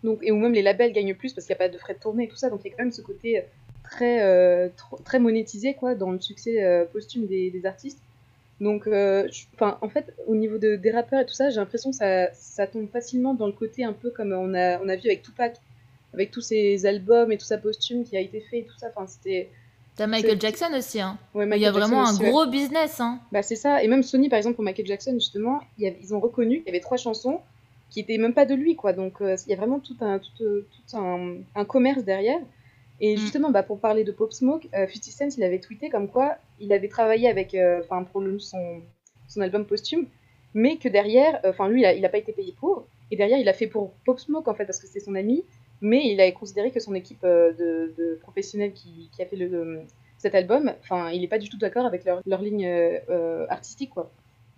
donc, 0.03 0.19
et 0.21 0.31
ou 0.31 0.37
même 0.37 0.53
les 0.53 0.61
labels 0.61 0.93
gagnent 0.93 1.15
plus 1.15 1.33
parce 1.33 1.45
qu'il 1.47 1.55
n'y 1.55 1.61
a 1.61 1.67
pas 1.67 1.73
de 1.73 1.77
frais 1.77 1.93
de 1.93 1.99
tournée 1.99 2.25
et 2.25 2.27
tout 2.27 2.35
ça. 2.35 2.49
Donc 2.49 2.61
il 2.63 2.69
y 2.69 2.73
a 2.73 2.75
quand 2.75 2.83
même 2.83 2.91
ce 2.91 3.01
côté 3.01 3.39
euh, 3.39 3.41
très, 3.83 4.21
euh, 4.23 4.69
très 5.03 5.19
monétisé 5.19 5.73
quoi, 5.73 5.95
dans 5.95 6.11
le 6.11 6.19
succès 6.19 6.63
euh, 6.63 6.85
posthume 6.85 7.25
des, 7.27 7.49
des, 7.49 7.65
artistes. 7.65 7.99
Donc, 8.61 8.87
enfin, 8.87 9.77
en 9.81 9.89
fait, 9.89 10.13
au 10.27 10.35
niveau 10.35 10.57
de, 10.57 10.77
des 10.77 10.89
rappeurs 10.89 11.19
et 11.19 11.25
tout 11.25 11.33
ça, 11.33 11.49
j'ai 11.49 11.57
l'impression 11.57 11.89
que 11.89 11.97
ça, 11.97 12.31
ça, 12.33 12.67
tombe 12.67 12.89
facilement 12.89 13.33
dans 13.33 13.47
le 13.47 13.51
côté 13.51 13.83
un 13.83 13.91
peu 13.91 14.11
comme 14.11 14.31
on 14.31 14.53
a, 14.53 14.79
on 14.79 14.87
a 14.87 14.95
vu 14.95 15.07
avec 15.07 15.23
Tupac, 15.23 15.57
avec 16.13 16.31
tous 16.31 16.39
ses 16.39 16.85
albums 16.85 17.33
et 17.33 17.37
tout 17.37 17.45
ça 17.45 17.57
posthume 17.57 18.05
qui 18.05 18.15
a 18.15 18.21
été 18.21 18.39
fait 18.39 18.59
et 18.59 18.63
tout 18.63 18.77
ça. 18.77 18.87
Enfin, 18.95 19.07
c'était 19.07 19.49
T'as 19.95 20.07
Michael 20.07 20.39
Jackson 20.41 20.67
aussi, 20.77 20.99
hein. 20.99 21.17
il 21.35 21.57
y 21.57 21.65
a 21.65 21.71
vraiment 21.71 22.05
un 22.05 22.13
gros 22.17 22.45
business, 22.47 22.99
hein. 22.99 23.19
Bah 23.31 23.41
c'est 23.41 23.55
ça, 23.55 23.81
et 23.81 23.87
même 23.87 24.03
Sony 24.03 24.27
par 24.27 24.35
exemple 24.37 24.55
pour 24.55 24.65
Michael 24.65 24.85
Jackson 24.85 25.13
justement, 25.13 25.61
ils 25.77 26.13
ont 26.13 26.19
reconnu 26.19 26.57
qu'il 26.57 26.65
y 26.65 26.69
avait 26.69 26.81
trois 26.81 26.97
chansons 26.97 27.39
qui 27.95 28.01
étaient 28.01 28.17
même 28.17 28.33
pas 28.33 28.45
de 28.45 28.53
lui, 28.53 28.75
quoi. 28.75 28.91
Donc 28.91 29.21
euh, 29.21 29.37
il 29.47 29.51
y 29.51 29.53
a 29.53 29.55
vraiment 29.55 29.79
tout 29.79 29.95
un, 30.01 30.19
tout, 30.19 30.65
un, 30.93 31.37
un, 31.55 31.63
commerce 31.63 32.03
derrière. 32.03 32.41
Et 32.99 33.15
mm. 33.15 33.17
justement, 33.17 33.51
bah, 33.51 33.63
pour 33.63 33.79
parler 33.79 34.03
de 34.03 34.11
Pop 34.11 34.33
Smoke, 34.33 34.67
euh, 34.73 34.85
50 34.85 35.03
Cent, 35.03 35.37
il 35.37 35.43
avait 35.45 35.59
tweeté 35.59 35.89
comme 35.89 36.09
quoi 36.09 36.35
il 36.59 36.73
avait 36.73 36.89
travaillé 36.89 37.29
avec, 37.29 37.55
euh, 37.55 37.81
enfin 37.85 38.03
pour 38.03 38.21
son, 38.39 38.81
son 39.29 39.39
album 39.39 39.63
posthume, 39.63 40.07
mais 40.53 40.75
que 40.75 40.89
derrière, 40.89 41.39
enfin 41.45 41.69
lui, 41.69 41.83
il 41.83 42.01
n'a 42.01 42.09
pas 42.09 42.17
été 42.17 42.33
payé 42.33 42.53
pour, 42.59 42.85
et 43.11 43.15
derrière, 43.15 43.39
il 43.39 43.47
a 43.47 43.53
fait 43.53 43.67
pour 43.67 43.93
Pop 44.05 44.19
Smoke 44.19 44.49
en 44.49 44.55
fait 44.55 44.65
parce 44.65 44.81
que 44.81 44.87
c'est 44.87 44.99
son 44.99 45.15
ami, 45.15 45.45
mais 45.79 46.05
il 46.11 46.19
a 46.19 46.29
considéré 46.33 46.71
que 46.71 46.81
son 46.81 46.95
équipe 46.95 47.23
de, 47.23 47.93
de 47.97 48.19
professionnels 48.21 48.73
qui, 48.73 49.09
qui, 49.15 49.21
a 49.21 49.25
fait 49.25 49.37
le, 49.37 49.79
cet 50.17 50.35
album, 50.35 50.73
enfin, 50.81 51.11
il 51.11 51.21
n'est 51.21 51.29
pas 51.29 51.39
du 51.39 51.47
tout 51.47 51.57
d'accord 51.57 51.85
avec 51.85 52.03
leur, 52.03 52.21
leur 52.25 52.41
ligne 52.41 52.67
artistique, 53.47 53.91
quoi. 53.91 54.11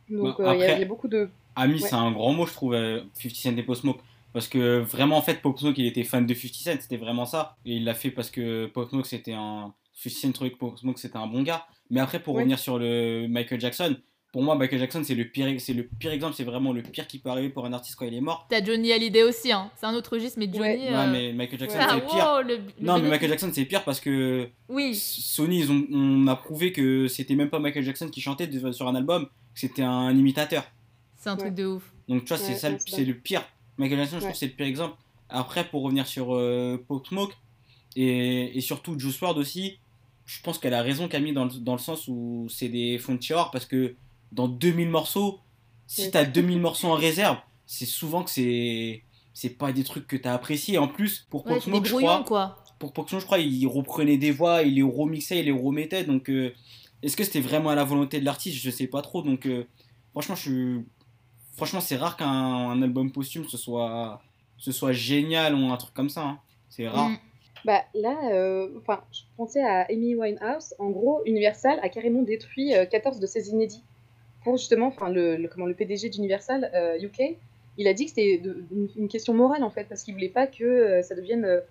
Donc 0.10 0.42
bah, 0.42 0.56
il 0.56 0.62
y, 0.62 0.64
a 0.66 0.86
beaucoup 0.86 1.08
de 1.10 1.30
Ami, 1.58 1.80
c'est 1.80 1.96
un 1.96 2.12
grand 2.12 2.34
mot, 2.34 2.46
je 2.46 2.54
trouve, 2.54 2.74
50 2.74 2.82
euh, 2.82 3.30
Cent 3.34 3.58
et 3.58 3.64
Post 3.64 3.82
Smoke. 3.82 4.00
Parce 4.34 4.48
que 4.48 4.80
vraiment, 4.80 5.18
en 5.18 5.22
fait, 5.22 5.42
Pop 5.42 5.58
Smoke, 5.58 5.74
il 5.78 5.88
était 5.88 6.04
fan 6.04 6.26
de 6.26 6.34
50 6.34 6.54
Cent, 6.54 6.82
c'était 6.82 6.98
vraiment 6.98 7.26
ça. 7.26 7.58
Et 7.66 7.78
il 7.78 7.84
l'a 7.84 7.96
fait 7.96 8.12
parce 8.12 8.30
que 8.30 8.68
Pop 8.68 8.90
Smoke, 8.90 9.08
c'était 9.08 9.34
un. 9.34 9.74
50 9.94 10.18
Cent 10.18 10.32
trouvait 10.32 10.52
que 10.52 10.58
Pop 10.58 10.78
Smoke, 10.78 11.00
c'était 11.00 11.18
un 11.18 11.28
bon 11.28 11.42
gars. 11.42 11.66
Mais 11.90 12.00
après, 12.00 12.22
pour 12.22 12.36
revenir 12.36 12.60
sur 12.60 12.78
le 12.78 13.28
Michael 13.28 13.60
Jackson, 13.60 13.98
pour 14.32 14.44
moi, 14.44 14.56
Michael 14.56 14.80
Jackson, 14.80 15.02
c'est 15.04 15.16
le 15.16 15.26
pire, 15.26 15.48
c'est 15.60 15.74
le 15.74 15.88
pire 15.88 16.12
exemple, 16.12 16.36
c'est 16.36 16.44
vraiment 16.44 16.72
le 16.72 16.84
pire 16.84 17.08
qui 17.08 17.18
peut 17.18 17.30
arriver 17.30 17.50
pour 17.50 17.66
un 17.66 17.74
artiste 17.74 17.96
quand 17.96 18.06
il 18.06 18.14
est 18.14 18.22
mort. 18.22 18.46
T'as 18.50 18.64
Johnny 18.64 18.92
Hallyday 18.92 19.24
aussi, 19.24 19.52
hein. 19.52 19.72
C'est 19.76 19.86
un 19.88 19.96
autre 19.96 20.14
registre, 20.14 20.38
mais 20.38 20.46
Johnny. 20.46 20.60
Ouais, 20.62 20.90
euh, 20.92 21.12
mais 21.12 21.34
Michael 21.34 21.60
Jackson, 21.60 21.80
c'est 21.80 22.06
pire. 22.06 22.44
non, 22.82 23.00
mais 23.00 23.10
Michael 23.10 23.30
Jackson, 23.30 23.50
c'est 23.52 23.66
pire 23.66 23.84
parce 23.84 24.00
que. 24.00 24.50
Oui. 24.70 24.94
Sony, 24.94 25.62
ils 25.62 25.72
ont, 25.72 25.88
on 25.92 26.28
a 26.28 26.36
prouvé 26.36 26.72
que 26.72 27.08
c'était 27.08 27.36
même 27.36 27.50
pas 27.50 27.58
Michael 27.60 27.84
Jackson 27.84 28.10
qui 28.10 28.22
chantait 28.22 28.48
sur 28.72 28.88
un 28.88 28.96
album, 28.96 29.28
c'était 29.56 29.82
un 29.82 30.16
imitateur. 30.16 30.66
C'est 31.18 31.30
un 31.30 31.36
truc 31.36 31.56
de 31.56 31.66
ouf. 31.66 31.94
Donc 32.08 32.24
tu 32.24 32.30
vois, 32.30 32.38
c'est 32.38 32.56
ça, 32.56 32.70
c'est 32.86 33.06
le 33.06 33.16
pire. 33.16 33.44
Michael 33.78 34.00
Jackson, 34.00 34.16
je 34.16 34.22
trouve 34.22 34.32
que 34.32 34.38
c'est 34.38 34.48
le 34.48 34.54
pire 34.54 34.66
exemple. 34.66 34.98
Après, 35.30 35.68
pour 35.68 35.84
revenir 35.84 36.08
sur 36.08 36.36
euh, 36.36 36.84
Pop 36.88 37.06
Smoke 37.06 37.34
et, 37.96 38.58
et, 38.58 38.62
surtout 38.62 38.98
Juice 38.98 39.20
WRLD 39.20 39.38
aussi, 39.38 39.80
je 40.26 40.42
pense 40.42 40.58
qu'elle 40.58 40.74
a 40.74 40.82
raison 40.82 41.08
Camille 41.08 41.34
dans 41.34 41.46
le, 41.46 41.52
dans 41.52 41.74
le 41.74 41.80
sens 41.80 42.08
où 42.08 42.48
c'est 42.50 42.70
des 42.70 42.98
fonds 42.98 43.14
de 43.14 43.20
tiroir 43.20 43.52
parce 43.52 43.66
que 43.66 43.96
dans 44.32 44.48
2000 44.48 44.90
morceaux, 44.90 45.40
si 45.86 46.12
tu 46.12 46.18
as 46.18 46.26
2000 46.26 46.60
morceaux 46.60 46.88
en 46.88 46.96
réserve, 46.96 47.38
c'est 47.66 47.86
souvent 47.86 48.24
que 48.24 48.30
c'est 48.30 49.04
c'est 49.34 49.50
pas 49.50 49.72
des 49.72 49.84
trucs 49.84 50.08
que 50.08 50.16
tu 50.16 50.28
as 50.28 50.34
appréciés. 50.34 50.78
En 50.80 50.88
plus, 50.88 51.28
pour 51.30 51.44
Pop 51.44 51.62
Smoke, 51.62 51.86
je 51.86 51.94
crois, 51.94 52.24
quoi. 52.26 52.64
pour 52.80 52.92
Pop 52.92 53.08
Smoke, 53.08 53.22
je 53.22 53.26
crois, 53.26 53.38
il 53.38 53.68
reprenait 53.68 54.18
des 54.18 54.32
voix, 54.32 54.64
il 54.64 54.76
les 54.76 54.82
remixait, 54.82 55.42
il 55.42 55.46
les 55.46 55.52
remettait. 55.52 56.04
Donc, 56.04 56.30
euh, 56.30 56.56
est-ce 57.04 57.16
que 57.16 57.24
c'était 57.24 57.42
vraiment 57.42 57.70
à 57.70 57.76
la 57.76 57.84
volonté 57.84 58.20
de 58.20 58.26
l'artiste? 58.26 58.58
Je 58.58 58.72
sais 58.72 58.88
pas 58.88 59.04
trop. 59.04 59.22
Donc, 59.22 59.46
euh, 59.46 59.66
franchement, 60.12 60.34
je 60.34 60.42
suis 60.42 60.86
franchement, 61.58 61.82
c'est 61.82 61.98
rare 61.98 62.16
qu'un 62.16 62.82
album 62.82 63.12
posthume 63.12 63.46
ce 63.50 63.58
soit, 63.58 64.22
ce 64.58 64.72
soit 64.72 64.94
génial 64.94 65.56
ou 65.56 65.70
un 65.72 65.78
truc 65.78 65.94
comme 65.94 66.10
ça. 66.10 66.22
Hein. 66.22 66.40
C'est 66.70 66.88
rare. 66.88 67.10
Mm. 67.10 67.18
Bah 67.66 67.82
là, 67.96 68.16
euh, 68.32 68.70
je 69.12 69.22
pensais 69.36 69.62
à 69.62 69.88
Amy 69.90 70.16
Winehouse. 70.16 70.74
En 70.80 70.90
gros, 70.90 71.22
Universal 71.26 71.80
a 71.82 71.90
carrément 71.90 72.22
détruit 72.22 72.72
14 72.90 73.18
euh, 73.18 73.20
de 73.20 73.26
ses 73.26 73.50
inédits 73.50 73.84
pour 74.44 74.56
justement, 74.56 74.88
enfin, 74.88 75.10
le, 75.10 75.50
comment, 75.52 75.66
le 75.66 75.74
PDG 75.74 76.10
d'Universal 76.10 76.72
UK, 77.02 77.20
euh, 77.20 77.34
il 77.78 77.88
a 77.88 77.94
dit 77.94 78.06
que 78.06 78.12
c'était 78.12 78.42
une 78.96 79.08
question 79.10 79.34
morale 79.34 79.64
en 79.64 79.70
fait, 79.70 79.84
parce 79.86 80.04
qu'il 80.04 80.14
voulait 80.14 80.30
pas 80.30 80.48
que 80.48 81.02
ça 81.04 81.14
devienne 81.14 81.62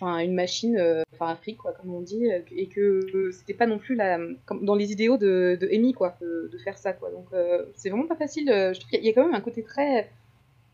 enfin 0.00 0.18
une 0.20 0.34
machine, 0.34 0.76
euh, 0.76 1.02
enfin 1.14 1.32
Afrique 1.32 1.58
quoi, 1.58 1.72
comme 1.72 1.92
on 1.92 2.00
dit, 2.00 2.30
euh, 2.30 2.40
et 2.52 2.66
que 2.66 3.30
c'était 3.32 3.54
pas 3.54 3.66
non 3.66 3.78
plus 3.78 3.94
la, 3.94 4.18
comme 4.46 4.64
dans 4.64 4.74
les 4.74 4.92
idéaux 4.92 5.16
de, 5.16 5.58
de 5.60 5.68
Amy 5.72 5.92
quoi, 5.92 6.16
de, 6.20 6.56
faire 6.64 6.78
ça 6.78 6.92
quoi. 6.92 7.10
Donc 7.10 7.26
euh, 7.32 7.64
c'est 7.74 7.90
vraiment 7.90 8.06
pas 8.06 8.16
facile. 8.16 8.46
je 8.48 8.78
trouve 8.78 8.90
qu'il 8.90 9.04
y 9.04 9.08
a 9.08 9.12
quand 9.12 9.24
même 9.24 9.34
un 9.34 9.40
côté 9.40 9.62
très 9.62 10.10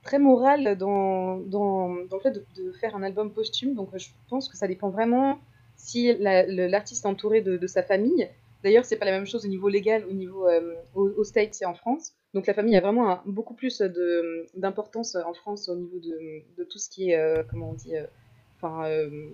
très 0.02 0.18
moral 0.18 0.76
dans, 0.76 1.38
dans, 1.38 1.88
dans 1.88 2.16
le 2.16 2.22
fait 2.22 2.32
de, 2.32 2.72
faire 2.72 2.94
un 2.94 3.02
album 3.02 3.32
posthume. 3.32 3.74
Donc 3.74 3.90
je 3.96 4.08
pense 4.28 4.48
que 4.48 4.56
ça 4.56 4.68
dépend 4.68 4.90
vraiment 4.90 5.38
si 5.76 6.14
l'artiste 6.18 7.04
est 7.04 7.08
entouré 7.08 7.40
de, 7.40 7.66
sa 7.66 7.82
famille. 7.82 8.28
D'ailleurs, 8.62 8.84
c'est 8.84 8.96
pas 8.96 9.04
la 9.04 9.12
même 9.12 9.26
chose 9.26 9.44
au 9.44 9.48
niveau 9.48 9.68
légal, 9.68 10.04
au 10.08 10.12
niveau 10.12 10.46
au, 10.94 11.24
States 11.24 11.60
et 11.60 11.66
en 11.66 11.74
France. 11.74 12.12
Donc 12.34 12.46
la 12.46 12.54
famille 12.54 12.76
a 12.76 12.80
vraiment 12.80 13.20
beaucoup 13.26 13.54
plus 13.54 13.82
d'importance 14.54 15.16
en 15.16 15.34
France 15.34 15.68
au 15.68 15.76
niveau 15.76 15.98
de, 15.98 16.64
tout 16.64 16.78
ce 16.78 16.90
qui 16.90 17.10
est, 17.10 17.46
comment 17.50 17.70
on 17.70 17.74
dit, 17.74 17.94
euh, 18.64 19.30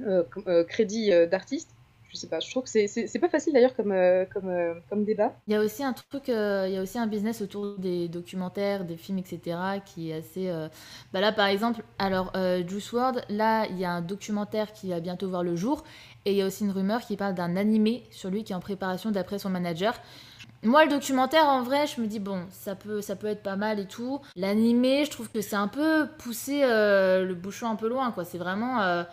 euh, 0.00 0.22
euh, 0.46 0.64
crédit 0.64 1.10
d'artiste 1.30 1.70
je 2.10 2.16
sais 2.16 2.26
pas, 2.26 2.40
je 2.40 2.50
trouve 2.50 2.62
que 2.62 2.70
c'est 2.70 3.18
pas 3.18 3.28
facile 3.28 3.52
d'ailleurs 3.52 3.76
comme, 3.76 3.94
comme, 4.32 4.50
comme 4.88 5.04
débat. 5.04 5.34
Il 5.46 5.52
y 5.52 5.56
a 5.56 5.60
aussi 5.60 5.84
un 5.84 5.92
truc, 5.92 6.28
il 6.28 6.32
y 6.32 6.76
a 6.78 6.80
aussi 6.80 6.98
un 6.98 7.06
business 7.06 7.42
autour 7.42 7.76
des 7.76 8.08
documentaires, 8.08 8.86
des 8.86 8.96
films, 8.96 9.18
etc. 9.18 9.58
qui 9.84 10.10
est 10.10 10.14
assez. 10.14 10.50
Bah 11.12 11.20
là, 11.20 11.32
par 11.32 11.48
exemple, 11.48 11.82
alors 11.98 12.32
Juice 12.66 12.92
WRLD, 12.92 13.26
là, 13.28 13.66
il 13.66 13.78
y 13.78 13.84
a 13.84 13.90
un 13.90 14.00
documentaire 14.00 14.72
qui 14.72 14.88
va 14.88 15.00
bientôt 15.00 15.28
voir 15.28 15.42
le 15.42 15.54
jour, 15.54 15.84
et 16.24 16.30
il 16.30 16.38
y 16.38 16.40
a 16.40 16.46
aussi 16.46 16.64
une 16.64 16.70
rumeur 16.70 17.02
qui 17.02 17.18
parle 17.18 17.34
d'un 17.34 17.56
animé 17.56 18.04
sur 18.10 18.30
lui 18.30 18.42
qui 18.42 18.54
est 18.54 18.56
en 18.56 18.60
préparation 18.60 19.10
d'après 19.10 19.38
son 19.38 19.50
manager. 19.50 20.00
Moi, 20.64 20.84
le 20.84 20.90
documentaire, 20.90 21.44
en 21.46 21.62
vrai, 21.62 21.86
je 21.86 22.00
me 22.00 22.06
dis, 22.06 22.18
bon, 22.18 22.44
ça 22.50 22.74
peut, 22.74 23.00
ça 23.00 23.14
peut 23.14 23.28
être 23.28 23.42
pas 23.42 23.56
mal 23.56 23.78
et 23.78 23.86
tout. 23.86 24.20
L'animé, 24.34 25.04
je 25.04 25.10
trouve 25.10 25.30
que 25.30 25.40
c'est 25.40 25.56
un 25.56 25.68
peu 25.68 26.08
poussé 26.18 26.62
euh, 26.64 27.24
le 27.24 27.34
bouchon 27.34 27.70
un 27.70 27.76
peu 27.76 27.88
loin, 27.88 28.10
quoi. 28.10 28.24
C'est 28.24 28.38
vraiment. 28.38 28.80
Euh, 28.82 29.04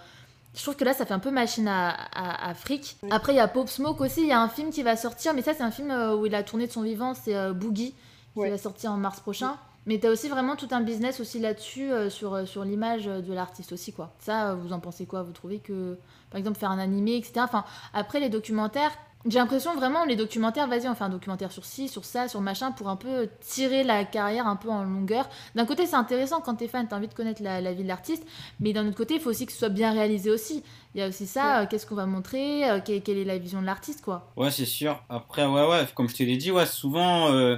je 0.56 0.62
trouve 0.64 0.76
que 0.76 0.86
là, 0.86 0.94
ça 0.94 1.06
fait 1.06 1.14
un 1.14 1.20
peu 1.20 1.32
machine 1.32 1.68
à, 1.68 1.96
à, 2.14 2.54
fric. 2.56 2.98
Après, 3.12 3.34
il 3.34 3.36
y 3.36 3.40
a 3.40 3.48
Pop 3.48 3.70
Smoke 3.70 4.04
aussi. 4.04 4.22
Il 4.22 4.28
y 4.28 4.32
a 4.32 4.42
un 4.42 4.50
film 4.50 4.72
qui 4.72 4.82
va 4.84 4.96
sortir, 4.96 5.34
mais 5.34 5.42
ça, 5.42 5.54
c'est 5.54 5.64
un 5.64 5.72
film 5.72 5.92
euh, 5.92 6.16
où 6.16 6.26
il 6.26 6.34
a 6.34 6.44
tourné 6.44 6.66
de 6.66 6.72
son 6.72 6.82
vivant. 6.82 7.14
C'est 7.14 7.54
Boogie, 7.54 7.94
qui 8.34 8.50
va 8.50 8.58
sortir 8.58 8.92
en 8.92 8.98
mars 8.98 9.20
prochain. 9.20 9.58
Mais 9.86 10.00
t'as 10.00 10.10
aussi 10.10 10.30
vraiment 10.30 10.56
tout 10.56 10.70
un 10.72 10.82
business 10.82 11.20
aussi 11.20 11.40
là-dessus, 11.40 11.92
sur, 12.10 12.48
sur 12.48 12.64
l'image 12.64 13.06
de 13.06 13.34
l'artiste 13.34 13.72
aussi, 13.72 13.94
quoi. 13.94 14.14
Ça, 14.18 14.56
vous 14.56 14.74
en 14.74 14.80
pensez 14.80 15.06
quoi? 15.06 15.22
Vous 15.22 15.32
trouvez 15.32 15.60
que, 15.60 16.00
par 16.32 16.40
exemple, 16.40 16.58
faire 16.58 16.72
un 16.72 16.80
animé, 16.80 17.18
etc. 17.18 17.42
Enfin, 17.42 17.66
après, 17.94 18.20
les 18.20 18.30
documentaires, 18.30 18.98
j'ai 19.28 19.40
l'impression 19.40 19.76
vraiment, 19.76 20.06
les 20.06 20.16
documentaires, 20.16 20.68
vas-y, 20.68 20.88
on 20.88 20.94
fait 20.94 21.04
un 21.04 21.10
documentaire 21.10 21.52
sur 21.52 21.66
ci, 21.66 21.88
sur 21.88 22.06
ça, 22.06 22.28
sur 22.28 22.42
machin, 22.42 22.72
pour 22.72 22.90
un 22.90 22.96
peu 22.96 23.28
tirer 23.42 23.84
la 23.84 24.06
carrière 24.06 24.46
un 24.48 24.56
peu 24.56 24.70
en 24.70 24.84
longueur. 24.84 25.28
D'un 25.56 25.66
côté, 25.66 25.88
c'est 25.88 25.96
intéressant 25.96 26.42
quand 26.42 26.56
t'es 26.56 26.68
fan, 26.68 26.88
t'as 26.88 26.98
envie 26.98 27.08
de 27.08 27.14
connaître 27.14 27.42
la, 27.42 27.74
vie 27.74 27.84
de 27.84 27.88
l'artiste, 27.88 28.26
mais 28.60 28.72
d'un 28.72 28.88
autre 28.88 28.98
côté, 28.98 29.16
il 29.16 29.20
faut 29.20 29.32
aussi 29.32 29.48
que 29.48 29.52
ce 29.52 29.58
soit 29.58 29.70
bien 29.70 29.92
réalisé 29.94 30.30
aussi. 30.30 30.64
Il 30.94 31.00
y 31.00 31.02
a 31.02 31.08
aussi 31.08 31.26
ça, 31.26 31.62
euh, 31.62 31.66
qu'est-ce 31.66 31.88
qu'on 31.88 31.96
va 31.96 32.06
montrer, 32.06 32.70
euh, 32.70 32.80
quelle, 32.84 33.18
est 33.18 33.26
la 33.26 33.40
vision 33.40 33.62
de 33.62 33.66
l'artiste, 33.66 34.04
quoi. 34.04 34.32
Ouais, 34.38 34.52
c'est 34.52 34.66
sûr. 34.66 35.04
Après, 35.10 35.46
ouais, 35.46 35.68
ouais, 35.68 35.88
comme 35.96 36.08
je 36.08 36.16
te 36.16 36.24
l'ai 36.24 36.38
dit, 36.38 36.52
ouais, 36.52 36.68
souvent, 36.68 37.34
euh, 37.34 37.58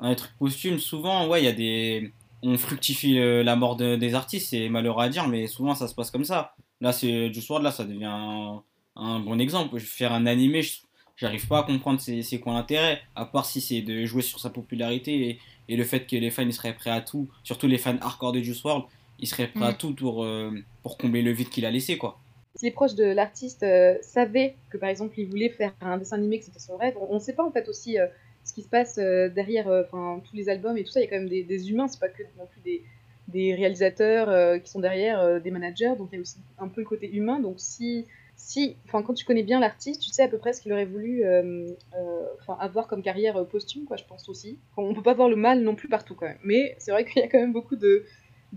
dans 0.00 0.08
les 0.08 0.16
trucs 0.16 0.36
posthumes, 0.38 0.78
souvent, 0.78 1.26
ouais, 1.26 1.42
il 1.42 1.44
y 1.46 1.48
a 1.48 1.52
des. 1.52 2.12
On 2.44 2.56
fructifie 2.56 3.18
la 3.18 3.56
mort 3.56 3.74
des 3.74 4.14
artistes, 4.14 4.50
c'est 4.50 4.68
malheureux 4.68 5.02
à 5.02 5.08
dire, 5.08 5.26
mais 5.26 5.48
souvent, 5.48 5.74
ça 5.74 5.88
se 5.88 5.94
passe 5.96 6.12
comme 6.12 6.24
ça. 6.24 6.54
Là, 6.80 6.92
c'est 6.92 7.30
du 7.30 7.42
soir, 7.42 7.60
là, 7.60 7.72
ça 7.72 7.82
devient 7.82 8.04
un, 8.04 8.62
un 8.94 9.18
bon 9.18 9.40
exemple. 9.40 9.76
Je 9.78 9.82
vais 9.82 9.88
faire 9.88 10.12
un 10.12 10.24
animé, 10.24 10.62
je 10.62 10.78
j'arrive 11.18 11.46
pas 11.46 11.58
à 11.58 11.62
comprendre 11.64 12.00
c'est 12.00 12.38
quoi 12.38 12.54
l'intérêt, 12.54 13.00
à 13.14 13.26
part 13.26 13.44
si 13.44 13.60
c'est 13.60 13.82
de 13.82 14.06
jouer 14.06 14.22
sur 14.22 14.38
sa 14.38 14.50
popularité 14.50 15.28
et, 15.28 15.38
et, 15.68 15.76
le 15.76 15.84
fait 15.84 16.06
que 16.06 16.16
les 16.16 16.30
fans 16.30 16.42
ils 16.42 16.52
seraient 16.52 16.74
prêts 16.74 16.90
à 16.90 17.00
tout, 17.00 17.28
surtout 17.42 17.66
les 17.66 17.76
fans 17.76 17.98
hardcore 18.00 18.32
de 18.32 18.40
Juice 18.40 18.62
WRLD, 18.64 18.84
ils 19.18 19.26
seraient 19.26 19.48
prêts 19.48 19.66
à 19.66 19.72
mm. 19.72 19.76
tout 19.76 19.94
pour, 19.94 20.24
euh, 20.24 20.52
pour 20.82 20.96
combler 20.96 21.22
le 21.22 21.32
vide 21.32 21.50
qu'il 21.50 21.66
a 21.66 21.70
laissé 21.70 21.98
quoi. 21.98 22.18
Si 22.54 22.64
les 22.64 22.70
proches 22.70 22.94
de 22.94 23.04
l'artiste 23.04 23.62
euh, 23.62 23.96
savaient 24.00 24.54
que 24.70 24.78
par 24.78 24.88
exemple 24.88 25.18
il 25.18 25.28
voulait 25.28 25.50
faire 25.50 25.74
un 25.80 25.98
dessin 25.98 26.16
animé, 26.16 26.38
que 26.38 26.44
c'était 26.44 26.60
son 26.60 26.76
rêve, 26.76 26.94
on 27.10 27.14
ne 27.14 27.20
sait 27.20 27.34
pas 27.34 27.44
en 27.44 27.50
fait 27.50 27.68
aussi 27.68 27.98
euh, 27.98 28.06
ce 28.44 28.52
qui 28.54 28.62
se 28.62 28.68
passe 28.68 28.96
derrière 28.96 29.66
tous 29.90 30.34
les 30.34 30.48
albums 30.48 30.78
et 30.78 30.84
tout 30.84 30.90
ça, 30.90 31.00
il 31.00 31.04
y 31.04 31.06
a 31.06 31.10
quand 31.10 31.18
même 31.18 31.28
des, 31.28 31.42
des 31.42 31.70
humains, 31.70 31.86
c'est 31.86 32.00
pas 32.00 32.08
que 32.08 32.22
non 32.38 32.46
plus 32.46 32.62
des, 32.62 32.82
des 33.26 33.54
réalisateurs 33.54 34.62
qui 34.62 34.70
sont 34.70 34.80
derrière, 34.80 35.38
des 35.38 35.50
managers, 35.50 35.92
donc 35.98 36.08
il 36.12 36.14
y 36.14 36.18
a 36.18 36.22
aussi 36.22 36.38
un 36.58 36.68
peu 36.68 36.80
le 36.80 36.86
côté 36.86 37.14
humain, 37.14 37.40
donc 37.40 37.56
si 37.58 38.06
si, 38.38 38.76
enfin, 38.86 39.02
quand 39.02 39.14
tu 39.14 39.24
connais 39.24 39.42
bien 39.42 39.58
l'artiste, 39.58 40.00
tu 40.00 40.10
sais 40.10 40.22
à 40.22 40.28
peu 40.28 40.38
près 40.38 40.52
ce 40.52 40.62
qu'il 40.62 40.72
aurait 40.72 40.84
voulu 40.84 41.24
euh, 41.24 41.66
euh, 41.96 42.54
avoir 42.60 42.86
comme 42.86 43.02
carrière 43.02 43.36
euh, 43.36 43.44
posthume, 43.44 43.84
quoi, 43.84 43.96
je 43.96 44.04
pense 44.04 44.28
aussi. 44.28 44.58
On 44.76 44.94
peut 44.94 45.02
pas 45.02 45.12
voir 45.12 45.28
le 45.28 45.36
mal 45.36 45.60
non 45.60 45.74
plus 45.74 45.88
partout, 45.88 46.14
quand 46.14 46.26
même. 46.26 46.38
Mais 46.44 46.76
c'est 46.78 46.92
vrai 46.92 47.04
qu'il 47.04 47.20
y 47.20 47.24
a 47.24 47.28
quand 47.28 47.40
même 47.40 47.52
beaucoup 47.52 47.76
de, 47.76 48.04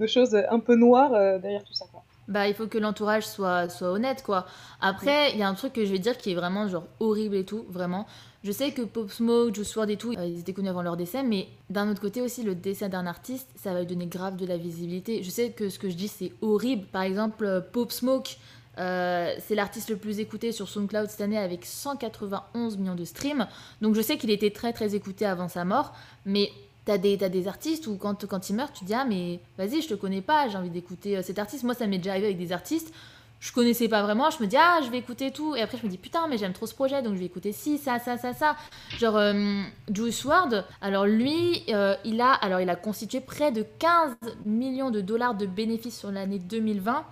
choses 0.05 0.35
un 0.35 0.59
peu 0.59 0.75
noires 0.75 1.39
derrière 1.39 1.63
tout 1.63 1.73
ça, 1.73 1.85
quoi. 1.91 2.03
Bah, 2.27 2.47
il 2.47 2.53
faut 2.53 2.67
que 2.67 2.77
l'entourage 2.77 3.25
soit, 3.25 3.67
soit 3.69 3.91
honnête, 3.91 4.21
quoi. 4.23 4.45
Après, 4.79 5.31
il 5.31 5.39
y 5.39 5.43
a 5.43 5.49
un 5.49 5.55
truc 5.55 5.73
que 5.73 5.83
je 5.83 5.91
vais 5.91 5.99
dire 5.99 6.15
qui 6.17 6.31
est 6.31 6.35
vraiment, 6.35 6.67
genre, 6.67 6.85
horrible 6.99 7.35
et 7.35 7.43
tout, 7.43 7.65
vraiment. 7.67 8.05
Je 8.43 8.51
sais 8.51 8.71
que 8.71 8.83
Pop 8.83 9.11
Smoke, 9.11 9.53
Juice 9.53 9.75
WRLD 9.75 9.91
et 9.91 9.97
tout, 9.97 10.13
ils 10.13 10.39
étaient 10.39 10.53
connus 10.53 10.69
avant 10.69 10.83
leur 10.83 10.95
décès, 10.95 11.23
mais 11.23 11.47
d'un 11.69 11.89
autre 11.89 12.01
côté 12.01 12.21
aussi, 12.21 12.43
le 12.43 12.53
décès 12.55 12.87
d'un 12.87 13.07
artiste, 13.07 13.49
ça 13.55 13.73
va 13.73 13.79
lui 13.79 13.87
donner 13.87 14.05
grave 14.05 14.35
de 14.37 14.45
la 14.45 14.57
visibilité. 14.57 15.23
Je 15.23 15.29
sais 15.31 15.49
que 15.49 15.69
ce 15.69 15.79
que 15.79 15.89
je 15.89 15.95
dis, 15.95 16.07
c'est 16.07 16.31
horrible. 16.41 16.85
Par 16.85 17.01
exemple, 17.01 17.65
Pop 17.73 17.91
Smoke, 17.91 18.37
euh, 18.77 19.35
c'est 19.39 19.55
l'artiste 19.55 19.89
le 19.89 19.97
plus 19.97 20.19
écouté 20.19 20.51
sur 20.51 20.69
SoundCloud 20.69 21.09
cette 21.09 21.21
année 21.21 21.37
avec 21.37 21.65
191 21.65 22.77
millions 22.77 22.95
de 22.95 23.05
streams. 23.05 23.47
Donc 23.81 23.95
je 23.95 24.01
sais 24.01 24.17
qu'il 24.17 24.29
était 24.31 24.51
très 24.51 24.73
très 24.73 24.95
écouté 24.95 25.25
avant 25.25 25.49
sa 25.49 25.65
mort, 25.65 25.93
mais 26.25 26.51
t'as 26.85 26.97
des, 26.97 27.17
des 27.17 27.47
artistes 27.47 27.87
où 27.87 27.97
quand, 27.97 28.25
quand 28.25 28.49
il 28.49 28.55
meurt, 28.55 28.73
tu 28.73 28.85
dis 28.85 28.93
ah 28.93 29.05
mais 29.05 29.39
vas-y 29.57 29.81
je 29.81 29.89
te 29.89 29.93
connais 29.93 30.21
pas, 30.21 30.47
j'ai 30.47 30.57
envie 30.57 30.69
d'écouter 30.69 31.17
euh, 31.17 31.21
cet 31.21 31.39
artiste. 31.39 31.63
Moi 31.63 31.73
ça 31.73 31.87
m'est 31.87 31.97
déjà 31.97 32.11
arrivé 32.11 32.27
avec 32.27 32.37
des 32.37 32.51
artistes, 32.53 32.93
je 33.41 33.51
connaissais 33.51 33.89
pas 33.89 34.03
vraiment, 34.03 34.29
je 34.29 34.41
me 34.41 34.47
dis 34.47 34.57
ah 34.57 34.79
je 34.85 34.89
vais 34.89 34.99
écouter 34.99 35.31
tout 35.31 35.55
et 35.55 35.61
après 35.61 35.77
je 35.77 35.85
me 35.85 35.89
dis 35.89 35.97
putain 35.97 36.27
mais 36.29 36.37
j'aime 36.37 36.53
trop 36.53 36.65
ce 36.67 36.73
projet 36.73 37.01
donc 37.01 37.15
je 37.15 37.19
vais 37.19 37.25
écouter 37.25 37.51
ci 37.51 37.77
ça 37.77 37.99
ça 37.99 38.17
ça 38.17 38.33
ça 38.33 38.55
genre 38.99 39.17
euh, 39.17 39.61
Juice 39.91 40.23
WRLD 40.23 40.63
alors 40.81 41.05
lui 41.05 41.63
euh, 41.69 41.95
il 42.05 42.21
a 42.21 42.31
alors 42.31 42.61
il 42.61 42.69
a 42.69 42.75
constitué 42.75 43.19
près 43.19 43.51
de 43.51 43.65
15 43.79 44.15
millions 44.45 44.91
de 44.91 45.01
dollars 45.01 45.35
de 45.35 45.45
bénéfices 45.45 45.99
sur 45.99 46.11
l'année 46.11 46.39
2020 46.39 47.03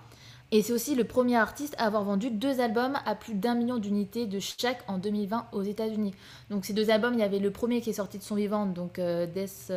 et 0.51 0.61
c'est 0.61 0.73
aussi 0.73 0.95
le 0.95 1.03
premier 1.03 1.37
artiste 1.37 1.75
à 1.77 1.85
avoir 1.85 2.03
vendu 2.03 2.31
deux 2.31 2.59
albums 2.59 2.97
à 3.05 3.15
plus 3.15 3.33
d'un 3.33 3.55
million 3.55 3.77
d'unités 3.77 4.25
de 4.25 4.39
chaque 4.39 4.83
en 4.87 4.97
2020 4.97 5.47
aux 5.51 5.61
États-Unis. 5.61 6.13
Donc 6.49 6.65
ces 6.65 6.73
deux 6.73 6.89
albums, 6.89 7.13
il 7.13 7.19
y 7.19 7.23
avait 7.23 7.39
le 7.39 7.51
premier 7.51 7.81
qui 7.81 7.91
est 7.91 7.93
sorti 7.93 8.17
de 8.17 8.23
son 8.23 8.35
vivant, 8.35 8.65
donc 8.65 8.99
euh, 8.99 9.25
Death 9.27 9.71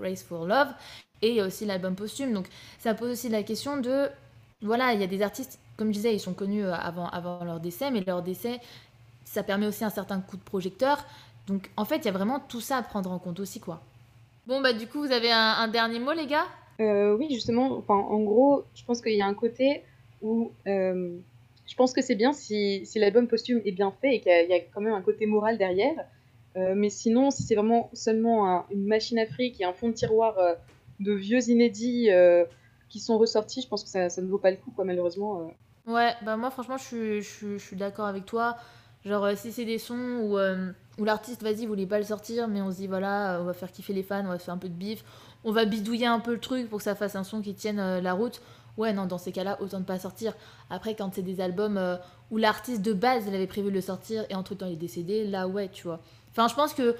Race 0.00 0.22
for 0.22 0.46
Love, 0.46 0.68
et 1.22 1.42
aussi 1.42 1.66
l'album 1.66 1.94
posthume. 1.94 2.32
Donc 2.32 2.46
ça 2.78 2.94
pose 2.94 3.10
aussi 3.10 3.28
la 3.28 3.42
question 3.42 3.76
de 3.76 4.08
voilà, 4.62 4.92
il 4.94 5.00
y 5.00 5.04
a 5.04 5.06
des 5.06 5.22
artistes 5.22 5.60
comme 5.78 5.88
je 5.88 5.92
disais, 5.92 6.12
ils 6.12 6.20
sont 6.20 6.34
connus 6.34 6.64
euh, 6.64 6.74
avant, 6.74 7.44
leur 7.44 7.60
décès, 7.60 7.90
mais 7.90 8.02
leur 8.04 8.22
décès, 8.22 8.60
ça 9.24 9.42
permet 9.42 9.66
aussi 9.66 9.84
un 9.84 9.90
certain 9.90 10.20
coup 10.20 10.36
de 10.36 10.42
projecteur. 10.42 11.04
Donc 11.46 11.70
en 11.76 11.84
fait, 11.84 11.98
il 11.98 12.04
y 12.06 12.08
a 12.08 12.12
vraiment 12.12 12.40
tout 12.40 12.60
ça 12.60 12.76
à 12.76 12.82
prendre 12.82 13.10
en 13.12 13.18
compte 13.18 13.40
aussi, 13.40 13.60
quoi. 13.60 13.80
Bon, 14.46 14.60
bah 14.60 14.72
du 14.72 14.88
coup, 14.88 14.98
vous 14.98 15.12
avez 15.12 15.30
un, 15.30 15.68
dernier 15.68 16.00
mot, 16.00 16.12
les 16.12 16.26
gars? 16.26 16.46
Euh, 16.80 17.16
Oui, 17.16 17.28
justement, 17.30 17.84
en 17.88 18.20
gros, 18.20 18.64
je 18.74 18.84
pense 18.84 19.00
qu'il 19.00 19.14
y 19.14 19.22
a 19.22 19.26
un 19.26 19.34
côté 19.34 19.84
où 20.22 20.52
euh, 20.66 21.16
je 21.66 21.74
pense 21.74 21.92
que 21.92 22.02
c'est 22.02 22.14
bien 22.14 22.32
si, 22.32 22.84
si 22.86 22.98
l'album 22.98 23.28
posthume 23.28 23.60
est 23.64 23.72
bien 23.72 23.92
fait 24.00 24.16
et 24.16 24.20
qu'il 24.20 24.32
y, 24.32 24.54
a 24.54 24.60
quand 24.60 24.80
même 24.80 24.94
un 24.94 25.02
côté 25.02 25.26
moral 25.26 25.58
derrière. 25.58 25.94
mais 26.56 26.90
sinon, 26.90 27.30
si 27.30 27.42
c'est 27.44 27.54
vraiment 27.54 27.88
seulement 27.92 28.66
une 28.70 28.86
machine 28.86 29.18
à 29.18 29.26
fric 29.26 29.60
et 29.60 29.64
un 29.64 29.72
fond 29.72 29.88
de 29.88 29.92
tiroir 29.92 30.36
de 30.98 31.12
vieux 31.12 31.48
inédits 31.48 32.08
qui 32.88 33.00
sont 33.00 33.18
ressortis, 33.18 33.62
je 33.62 33.68
pense 33.68 33.84
que 33.84 33.90
ça, 33.90 34.08
ne 34.20 34.26
vaut 34.26 34.38
pas 34.38 34.50
le 34.50 34.56
coup, 34.56 34.72
quoi, 34.74 34.84
malheureusement. 34.84 35.52
Ouais, 35.88 36.12
bah 36.22 36.36
moi 36.36 36.50
franchement 36.50 36.76
je 36.76 37.22
suis, 37.22 37.58
je, 37.58 37.74
d'accord 37.74 38.06
avec 38.06 38.26
toi. 38.26 38.58
Genre 39.06 39.24
euh, 39.24 39.34
si 39.34 39.52
c'est 39.52 39.64
des 39.64 39.78
sons 39.78 40.20
où, 40.22 40.36
euh, 40.36 40.70
où 40.98 41.04
l'artiste, 41.04 41.42
vas-y, 41.42 41.64
voulait 41.64 41.86
pas 41.86 41.96
le 41.96 42.04
sortir, 42.04 42.46
mais 42.46 42.60
on 42.60 42.70
se 42.70 42.76
dit 42.76 42.86
voilà, 42.86 43.38
on 43.40 43.44
va 43.44 43.54
faire 43.54 43.72
kiffer 43.72 43.94
les 43.94 44.02
fans, 44.02 44.22
on 44.26 44.28
va 44.28 44.38
faire 44.38 44.52
un 44.52 44.58
peu 44.58 44.68
de 44.68 44.74
bif, 44.74 45.02
on 45.44 45.52
va 45.52 45.64
bidouiller 45.64 46.04
un 46.04 46.20
peu 46.20 46.34
le 46.34 46.40
truc 46.40 46.68
pour 46.68 46.78
que 46.78 46.84
ça 46.84 46.94
fasse 46.94 47.16
un 47.16 47.24
son 47.24 47.40
qui 47.40 47.54
tienne 47.54 47.78
euh, 47.78 48.02
la 48.02 48.12
route. 48.12 48.42
Ouais, 48.78 48.94
non, 48.94 49.04
dans 49.04 49.18
ces 49.18 49.32
cas-là, 49.32 49.58
autant 49.60 49.78
ne 49.78 49.84
pas 49.84 49.98
sortir. 49.98 50.32
Après, 50.70 50.94
quand 50.94 51.12
c'est 51.14 51.22
des 51.22 51.42
albums 51.42 51.98
où 52.30 52.38
l'artiste 52.38 52.80
de 52.80 52.94
base, 52.94 53.24
il 53.26 53.34
avait 53.34 53.46
prévu 53.46 53.68
de 53.68 53.74
le 53.74 53.82
sortir 53.82 54.24
et 54.30 54.34
entre-temps 54.34 54.66
il 54.66 54.72
est 54.72 54.76
décédé, 54.76 55.26
là 55.26 55.46
ouais, 55.46 55.68
tu 55.68 55.82
vois. 55.82 56.00
Enfin, 56.30 56.48
je 56.48 56.54
pense 56.54 56.72
que 56.72 56.94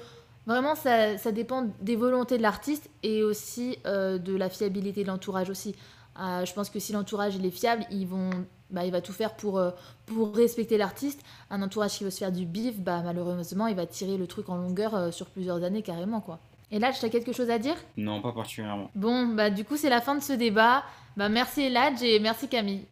vraiment 0.45 0.75
ça, 0.75 1.17
ça 1.17 1.31
dépend 1.31 1.67
des 1.81 1.95
volontés 1.95 2.37
de 2.37 2.43
l'artiste 2.43 2.89
et 3.01 3.23
aussi 3.23 3.77
de 3.85 4.35
la 4.35 4.49
fiabilité 4.49 5.03
de 5.03 5.07
l'entourage 5.07 5.49
aussi. 5.49 5.73
je 6.17 6.53
pense 6.53 6.69
que 6.69 6.79
si 6.79 6.91
l'entourage 6.93 7.35
il 7.35 7.45
est 7.45 7.51
fiable, 7.51 7.85
ils 7.89 8.05
vont 8.05 8.29
bah, 8.69 8.85
il 8.85 8.91
va 8.91 9.01
tout 9.01 9.13
faire 9.13 9.35
pour, 9.35 9.57
euh, 9.57 9.71
pour 10.05 10.35
respecter 10.35 10.77
l'artiste. 10.77 11.23
Un 11.49 11.61
entourage 11.61 11.97
qui 11.97 12.03
veut 12.03 12.09
se 12.09 12.19
faire 12.19 12.31
du 12.31 12.45
bif, 12.45 12.79
bah, 12.79 13.01
malheureusement, 13.03 13.67
il 13.67 13.75
va 13.75 13.85
tirer 13.85 14.17
le 14.17 14.27
truc 14.27 14.49
en 14.49 14.57
longueur 14.57 14.95
euh, 14.95 15.11
sur 15.11 15.27
plusieurs 15.27 15.63
années 15.63 15.81
carrément. 15.81 16.21
quoi. 16.21 16.39
Et 16.71 16.77
là, 16.77 16.91
tu 16.91 17.03
as 17.03 17.09
quelque 17.09 17.31
chose 17.31 17.49
à 17.49 17.57
dire? 17.57 17.75
Non, 17.97 18.21
pas 18.21 18.31
particulièrement. 18.31 18.91
Bon, 18.93 19.25
bah 19.25 19.49
du 19.49 19.65
coup, 19.65 19.75
c'est 19.75 19.89
la 19.89 20.01
fin 20.01 20.13
de 20.13 20.21
ce 20.21 20.33
débat. 20.33 20.83
Bah 21.19 21.27
merci 21.27 21.63
Eladj 21.63 22.01
et 22.01 22.17
merci 22.21 22.47
Camille. 22.47 22.85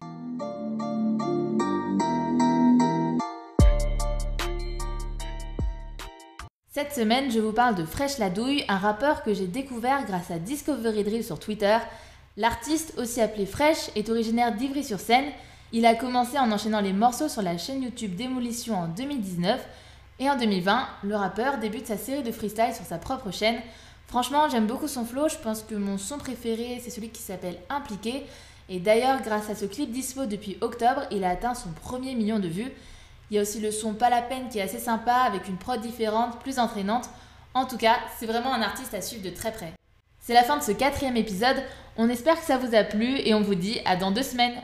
Cette 6.68 6.92
semaine, 6.92 7.32
je 7.32 7.40
vous 7.40 7.54
parle 7.54 7.76
de 7.76 7.86
Fresh 7.86 8.18
Ladouille, 8.18 8.66
un 8.68 8.80
rappeur 8.80 9.24
que 9.24 9.34
j'ai 9.34 9.48
découvert 9.48 10.06
grâce 10.06 10.30
à 10.30 10.40
Discovery 10.40 11.06
Drill 11.06 11.24
sur 11.24 11.40
Twitter. 11.40 11.78
L'artiste, 12.36 12.96
aussi 12.98 13.22
appelé 13.22 13.46
Fresh, 13.46 13.92
est 13.96 14.10
originaire 14.10 14.54
d'Ivry-sur-Seine 14.54 15.32
il 15.72 15.86
a 15.86 15.96
commencé 15.96 16.38
en 16.38 16.52
enchaînant 16.52 16.82
les 16.82 16.92
morceaux 16.92 17.30
sur 17.30 17.42
la 17.42 17.58
chaîne 17.58 17.82
YouTube 17.82 18.16
Démolition 18.16 18.76
en 18.76 18.88
2019 18.88 19.66
et 20.20 20.30
en 20.30 20.36
2020, 20.36 20.86
le 21.04 21.16
rappeur 21.16 21.60
débute 21.60 21.88
sa 21.88 21.96
série 21.96 22.24
de 22.24 22.32
freestyle 22.34 22.74
sur 22.76 22.84
sa 22.84 22.98
propre 22.98 23.32
chaîne. 23.32 23.62
Franchement, 24.08 24.48
j'aime 24.50 24.68
beaucoup 24.68 24.88
son 24.88 25.04
flow, 25.04 25.28
je 25.28 25.36
pense 25.36 25.64
que 25.64 25.76
mon 25.76 25.98
son 25.98 26.18
préféré 26.18 26.80
c'est 26.82 26.90
celui 26.90 27.10
qui 27.10 27.22
s'appelle 27.22 27.60
Impliqué. 27.70 28.26
Et 28.70 28.80
d'ailleurs, 28.80 29.22
grâce 29.22 29.50
à 29.50 29.56
ce 29.56 29.66
clip 29.66 29.92
dispo 29.92 30.26
depuis 30.26 30.58
octobre, 30.62 31.04
il 31.12 31.24
a 31.24 31.30
atteint 31.30 31.56
son 31.56 31.70
premier 31.72 32.16
million 32.16 32.40
de 32.40 32.48
vues. 32.48 32.72
Il 33.30 33.36
y 33.36 33.40
a 33.40 33.42
aussi 33.42 33.60
le 33.60 33.72
son 33.72 33.94
Pas 33.94 34.10
la 34.10 34.22
peine 34.22 34.48
qui 34.50 34.60
est 34.60 34.62
assez 34.62 34.80
sympa 34.80 35.14
avec 35.14 35.48
une 35.48 35.58
prod 35.58 35.80
différente, 35.82 36.40
plus 36.40 36.60
entraînante. 36.60 37.10
En 37.54 37.66
tout 37.66 37.78
cas, 37.78 37.98
c'est 38.18 38.26
vraiment 38.26 38.54
un 38.54 38.62
artiste 38.62 38.94
à 38.94 39.02
suivre 39.02 39.24
de 39.24 39.30
très 39.30 39.52
près. 39.52 39.74
C'est 40.22 40.34
la 40.34 40.44
fin 40.44 40.58
de 40.58 40.64
ce 40.64 40.72
quatrième 40.72 41.18
épisode, 41.18 41.64
on 41.98 42.10
espère 42.10 42.40
que 42.40 42.46
ça 42.46 42.58
vous 42.58 42.76
a 42.76 42.84
plu 42.84 43.20
et 43.20 43.34
on 43.34 43.42
vous 43.42 43.56
dit 43.56 43.80
à 43.86 43.96
dans 43.96 44.12
deux 44.12 44.24
semaines 44.24 44.62